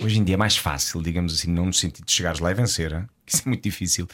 [0.04, 2.54] hoje em dia é mais fácil, digamos assim, não no sentido de chegares lá e
[2.54, 3.08] vencer, hein?
[3.26, 4.08] que isso é muito difícil,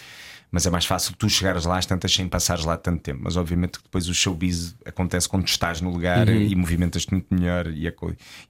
[0.52, 3.22] mas é mais fácil tu chegares lá às tantas sem passares lá tanto tempo.
[3.24, 7.68] Mas obviamente que depois o showbiz acontece quando estás no lugar e movimentas-te muito melhor
[7.68, 7.93] e, a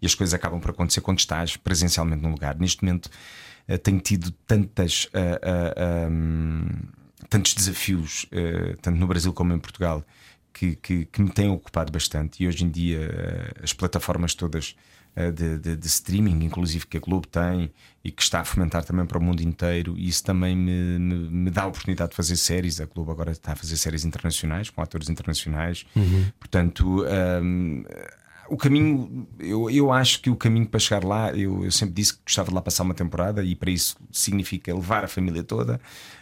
[0.01, 2.57] e as coisas acabam por acontecer quando estás presencialmente no lugar.
[2.57, 3.09] Neste momento
[3.67, 5.07] eh, tenho tido tantas.
[5.13, 6.67] ah, ah, ah, hum,
[7.31, 10.03] tantos desafios, eh, tanto no Brasil como em Portugal,
[10.53, 12.43] que, que, que me têm ocupado bastante.
[12.43, 15.00] E hoje em dia, eh, as plataformas todas eh,
[15.31, 17.69] de, de- de streaming, inclusive que a Globo tem
[18.03, 21.15] e que está a fomentar também para o mundo inteiro, e isso também me, me,
[21.29, 22.79] me dá a oportunidade de fazer séries.
[22.79, 25.85] A Globo agora está a fazer séries internacionais, com atores internacionais.
[26.39, 27.05] Portanto.
[27.43, 27.83] hum,
[28.49, 32.15] o caminho, eu, eu acho que o caminho para chegar lá, eu, eu sempre disse
[32.15, 35.79] que gostava de lá passar uma temporada e para isso significa levar a família toda.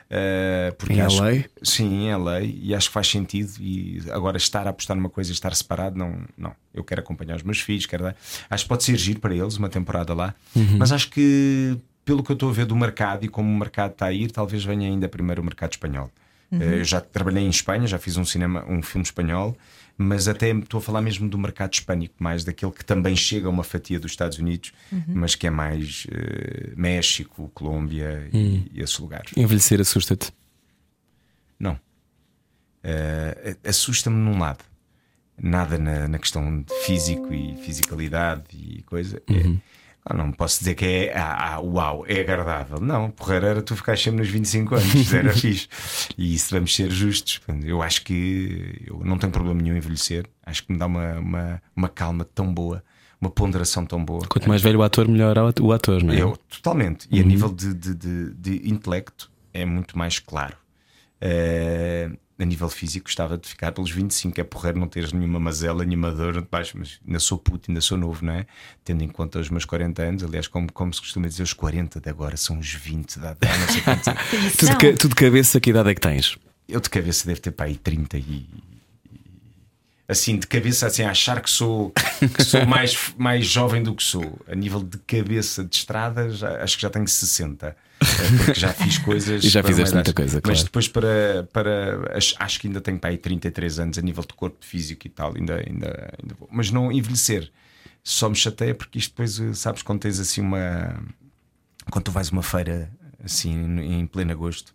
[0.10, 1.44] Eh, porque Em acho, LA?
[1.62, 3.52] Sim, em LA, e acho que faz sentido.
[3.60, 6.54] E agora estar a apostar numa coisa e estar separado, não, não.
[6.74, 8.16] Eu quero acompanhar os meus filhos, quero dar.
[8.50, 10.34] Acho que pode ser giro para eles uma temporada lá,
[10.78, 13.92] mas acho que pelo que eu estou a ver do mercado e como o mercado
[13.92, 16.10] está a ir, talvez venha ainda primeiro o mercado espanhol.
[16.52, 19.56] Eh, Eu já trabalhei em Espanha, já fiz um cinema, um filme espanhol,
[20.02, 23.50] mas até estou a falar mesmo do mercado hispânico, mais daquele que também chega a
[23.50, 24.72] uma fatia dos Estados Unidos,
[25.08, 29.32] mas que é mais eh, México, Colômbia e, e esses lugares.
[29.36, 30.32] envelhecer assusta-te.
[31.60, 31.78] Não.
[32.82, 34.64] Eh, Assusta-me num lado.
[35.38, 39.22] Nada na, na questão de físico e fisicalidade e coisa.
[39.28, 39.56] É- ah,
[40.18, 42.80] não posso dizer que é ah, ah, uau, é agradável.
[42.80, 45.68] Não, porra, era tu ficar sempre nos 25 anos, era fixe.
[46.18, 47.40] E isso vamos ser justos.
[47.64, 50.26] Eu acho que eu não tenho problema nenhum em envelhecer.
[50.46, 52.84] Acho que me dá uma, uma, uma calma tão boa,
[53.22, 54.26] uma ponderação tão boa.
[54.28, 56.22] Quanto mais velho o ator, melhor o ator, não é?
[56.22, 57.08] Eu, totalmente.
[57.12, 60.56] E a nível de, de, de, de intelecto é muito mais claro.
[61.22, 62.10] Eh,
[62.40, 64.40] a nível físico, gostava de ficar pelos 25.
[64.40, 67.82] É porreiro não teres nenhuma mazela, nenhuma dor de baixo, mas ainda sou puto, ainda
[67.82, 68.46] sou novo, não é?
[68.84, 72.00] Tendo em conta os meus 40 anos, aliás, como, como se costuma dizer, os 40
[72.00, 74.22] de agora são os 20 da não sei quantos anos.
[74.58, 76.38] Tu de, tu cabeça, que idade é que tens?
[76.68, 78.48] Eu de cabeça devo ter para aí 30 e.
[80.08, 81.92] Assim, de cabeça, assim, a achar que sou,
[82.36, 84.40] que sou mais, mais jovem do que sou.
[84.48, 87.76] A nível de cabeça de estrada, já- acho que já tenho 60.
[88.02, 89.44] Eh, Porque já fiz coisas.
[89.46, 90.64] E já fizeste muita coisa, Mas claro.
[90.64, 92.18] depois, para, para.
[92.40, 95.36] Acho, que ainda tenho para aí 33 anos a nível de corpo físico e tal.
[95.36, 96.50] Ainda, ainda, ainda vou.
[96.52, 97.52] Mas não envelhecer.
[98.04, 101.02] Só me chateia porque isto depois, eh, sabes, quando tens assim uma.
[101.92, 102.90] Quando tu vais a uma feira
[103.24, 104.74] assim em pleno agosto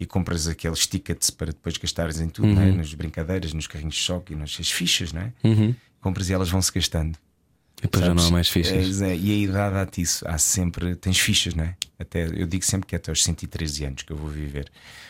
[0.00, 2.72] e compras aqueles tickets para depois gastares em tudo, é?
[2.72, 5.32] nas brincadeiras, nos carrinhos de choque e nas as fichas, não é?
[6.00, 7.16] Compras e elas vão se gastando.
[7.78, 8.30] E depois já não há Sabes?
[8.32, 9.00] mais fichas.
[9.02, 10.26] É, é, e a idade dá-te isso.
[10.26, 10.94] Há sempre.
[10.96, 11.76] Tens fichas, não é?
[12.02, 14.66] Até, eu digo sempre que é até aos 113 anos que eu vou viver.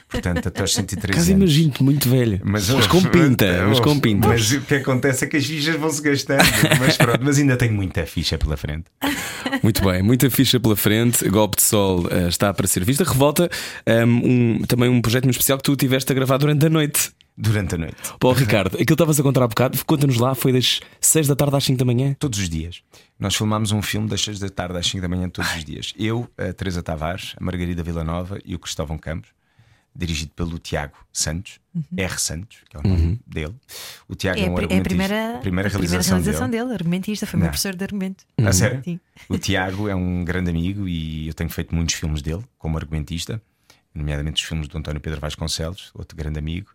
[0.09, 1.43] Portanto, até aos 113 Caso anos.
[1.51, 2.39] imagino-te muito velho.
[2.45, 4.29] Mas, Mas com pinta, mas com pinta.
[4.29, 6.43] Mas o que acontece é que as fichas vão se gastando.
[6.79, 8.85] mas pronto, mas ainda tenho muita ficha pela frente.
[9.63, 11.27] Muito bem, muita ficha pela frente.
[11.29, 13.05] Golpe de Sol eh, está para ser vista.
[13.05, 13.49] Revolta,
[14.07, 17.11] um, um- também um projeto muito especial que tu tiveste a gravar durante a noite.
[17.43, 17.97] Durante a noite.
[18.21, 21.35] Paulo Ricardo, aquilo que estavas a contar há bocado, conta-nos lá, foi das 6 da
[21.35, 22.15] tarde às 5 da manhã.
[22.19, 22.83] Todos os dias.
[23.19, 25.93] Nós filmámos um filme das 6 da tarde às 5 da manhã todos os dias.
[25.99, 29.31] Eu, a Teresa Tavares, a Margarida Villanova e o Cristóvão Campos,
[29.95, 31.59] dirigido pelo Tiago Santos,
[31.97, 32.19] R.
[32.21, 33.55] Santos, que é o nome dele.
[34.09, 34.89] O Tiago é, É, um a pri- é a argumentista.
[34.89, 36.63] primeira, primeira a realização, realização dele.
[36.63, 36.75] dele.
[36.75, 37.51] argumentista, foi meu Não.
[37.51, 38.25] professor de argumento.
[38.39, 38.81] A sério?
[38.85, 39.01] Sim.
[39.29, 43.43] O Tiago é um grande amigo e eu tenho feito muitos filmes dele como argumentista,
[43.95, 46.71] nomeadamente os filmes do António Pedro Vasconcelos, outro grande amigo.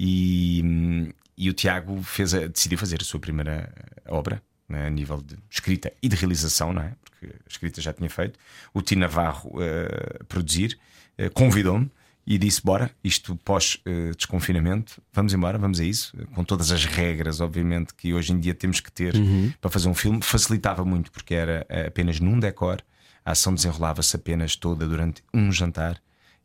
[0.00, 3.72] E, e o Tiago fez a- decidiu fazer a sua primeira
[4.06, 6.92] obra né, a nível de escrita e de realização, não é?
[7.04, 8.38] Porque a escrita já tinha feito.
[8.72, 10.78] O Tino Navarro eh, produzir,
[11.16, 11.90] eh, convidou-me
[12.26, 17.94] e disse: Bora, isto pós-desconfinamento, vamos embora, vamos a isso, com todas as regras, obviamente,
[17.94, 19.14] que hoje em dia temos que ter
[19.60, 20.20] para fazer um filme.
[20.22, 22.82] Facilitava muito, porque era eh, apenas num decor,
[23.24, 26.00] a ação desenrolava-se apenas toda durante um jantar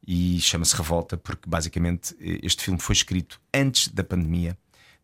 [0.07, 4.57] e chama-se Revolta, porque basicamente eh, este filme foi escrito antes da pandemia,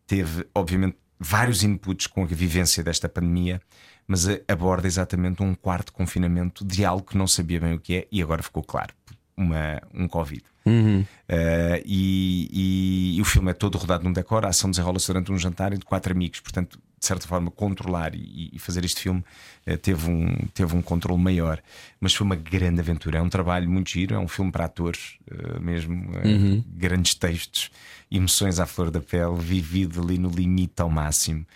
[0.06, 3.60] teve, obviamente, vários inputs com a vivência desta pandemia.
[4.06, 7.94] Mas eh, aborda exatamente um quarto confinamento de algo que não sabia bem o que
[7.94, 8.92] é e agora ficou claro:
[9.36, 10.42] uma, um Covid.
[10.66, 15.30] Uh, e, e- e o filme é todo rodado num decor, a ação desenrola-se durante
[15.32, 19.24] um jantar entre quatro amigos, portanto, de certa forma, controlar e, e fazer este filme
[19.66, 21.60] uh, teve, um, teve um controle maior.
[21.98, 25.16] Mas foi uma grande aventura, é um trabalho muito giro, é um filme para atores
[25.32, 27.70] uh, mesmo, uh, grandes textos,
[28.10, 31.46] emoções à flor da pele, vivido ali no limite ao máximo.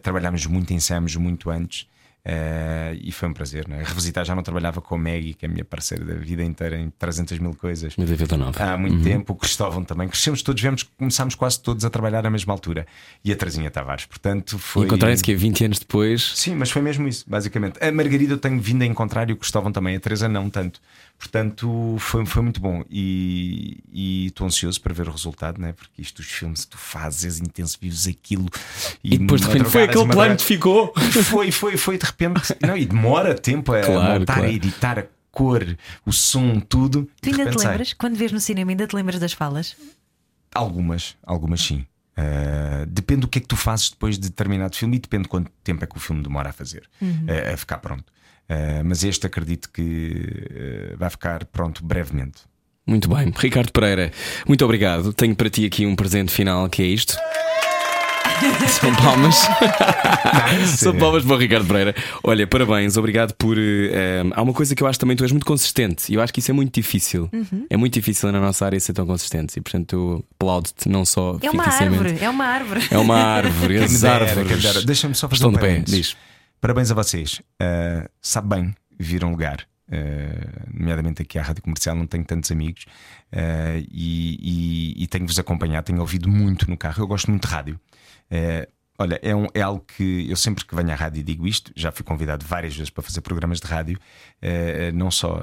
[0.00, 1.88] Trabalhámos muito, ensaiámos muito antes.
[2.24, 3.82] Uh, e foi um prazer, não é?
[3.82, 6.78] Revisitar já não trabalhava com a Maggie, que é a minha parceira da vida inteira,
[6.78, 7.96] em 300 mil coisas
[8.74, 10.08] há muito tempo, o Cristóvão também.
[10.08, 12.86] Crescemos todos, vemos, começámos quase todos a trabalhar à mesma altura.
[13.24, 14.86] E a Trazinha Tavares, portanto, foi.
[14.86, 16.32] Encontrarem-se que é 20 anos depois.
[16.36, 17.82] Sim, mas foi mesmo isso, basicamente.
[17.82, 20.80] A Margarida eu tenho vindo a encontrar e o Cristóvão também, a Teresa não tanto.
[21.18, 25.72] Portanto, foi, foi muito bom e e estou ansioso para ver o resultado, né?
[25.72, 28.48] porque isto, os filmes, tu fazes, intenso, vives aquilo
[29.02, 30.92] E depois de repente foi aquele e plano que ficou.
[31.24, 32.40] Foi, foi, foi de repente.
[32.60, 34.48] Não, e demora tempo a Claro, montar, claro.
[34.48, 37.08] a editar, a cor, o som, tudo.
[37.20, 37.70] Tu ainda te repente sai.
[37.70, 37.92] lembras?
[37.92, 39.76] Quando vês no cinema, ainda te lembras das falas?
[40.54, 41.86] Algumas, algumas sim.
[42.16, 45.28] Uh, depende do que é que tu fazes depois de determinado filme e depende de
[45.30, 48.04] quanto tempo é que o filme demora a fazer, uh, a ficar pronto.
[48.50, 52.42] Uh, mas este acredito que uh, vai ficar pronto brevemente.
[52.86, 54.10] Muito bem, Ricardo Pereira,
[54.46, 55.12] muito obrigado.
[55.12, 57.16] Tenho para ti aqui um presente final que é isto.
[58.68, 59.36] São palmas.
[60.76, 61.94] São palmas para o Ricardo Pereira.
[62.24, 63.56] Olha, parabéns, obrigado por.
[63.58, 66.32] eh, há uma coisa que eu acho também, tu és muito consistente e eu acho
[66.32, 67.30] que isso é muito difícil.
[67.70, 71.38] É muito difícil na nossa área ser tão consistente e, portanto, eu aplaudo-te não só
[71.40, 72.80] É uma árvore, é uma árvore.
[72.90, 74.84] É uma árvore, as dera, árvores.
[74.84, 76.16] Deixa-me só fazer Estão um de pé, diz.
[76.60, 77.40] Parabéns a vocês.
[77.60, 82.24] Uh, sabe bem vir a um lugar, uh, nomeadamente aqui à Rádio Comercial, não tenho
[82.24, 82.84] tantos amigos
[83.32, 87.02] uh, e, e- e tenho-vos acompanhado, tenho ouvido muito no carro.
[87.02, 87.80] Eu gosto muito de rádio.
[88.30, 88.66] Uh,
[88.98, 91.72] olha, é, um- é algo que eu sempre que venho à rádio digo isto.
[91.76, 93.98] Já fui convidado várias vezes para fazer programas de rádio,
[94.94, 95.42] não só.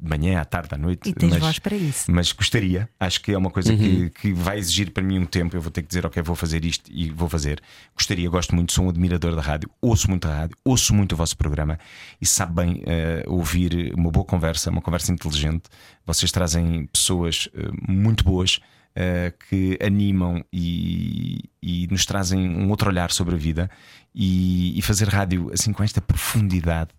[0.00, 1.08] Uh, uh, uh, de manhã, à tarde, à noite.
[1.10, 2.10] E tens mas- voz para isso.
[2.12, 5.56] mas gostaria, acho que é uma coisa que, que vai exigir para mim um tempo.
[5.56, 7.60] Eu vou ter que dizer, ok, vou fazer isto e vou fazer.
[7.94, 11.16] Gostaria, gosto muito, sou um admirador da rádio, ouço muito a rádio, ouço muito o
[11.16, 11.78] vosso programa
[12.20, 15.64] e sabe bem eh, ouvir uma boa conversa, uma conversa inteligente.
[16.06, 18.60] Vocês trazem pessoas eh, muito boas.
[18.94, 23.70] eh, que animam e, e nos trazem um outro olhar sobre a vida
[24.14, 26.90] e, e fazer rádio assim com esta profundidade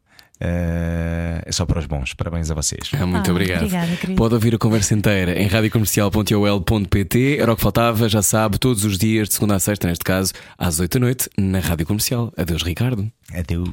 [0.43, 2.13] é só para os bons.
[2.13, 2.89] Parabéns a vocês.
[2.99, 3.57] Ah, muito Ah, obrigado.
[3.59, 4.17] obrigada, querido.
[4.17, 7.37] Pode ouvir a conversa inteira em radiocomercial.ol.pt.
[7.39, 10.33] Era o que faltava, já sabe, todos os dias, de segunda a sexta, neste caso,
[10.57, 12.33] às 8 da noite, na Rádio Comercial.
[12.37, 13.09] Adeus, Ricardo.
[13.33, 13.69] Adeus.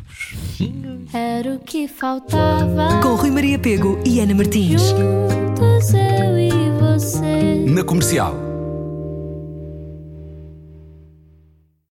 [1.12, 3.00] Era o que faltava.
[3.02, 4.82] Com Rui Maria Pego e Ana Martins.
[4.82, 6.50] Juntos eu e
[6.80, 7.64] você.
[7.66, 8.47] Na comercial.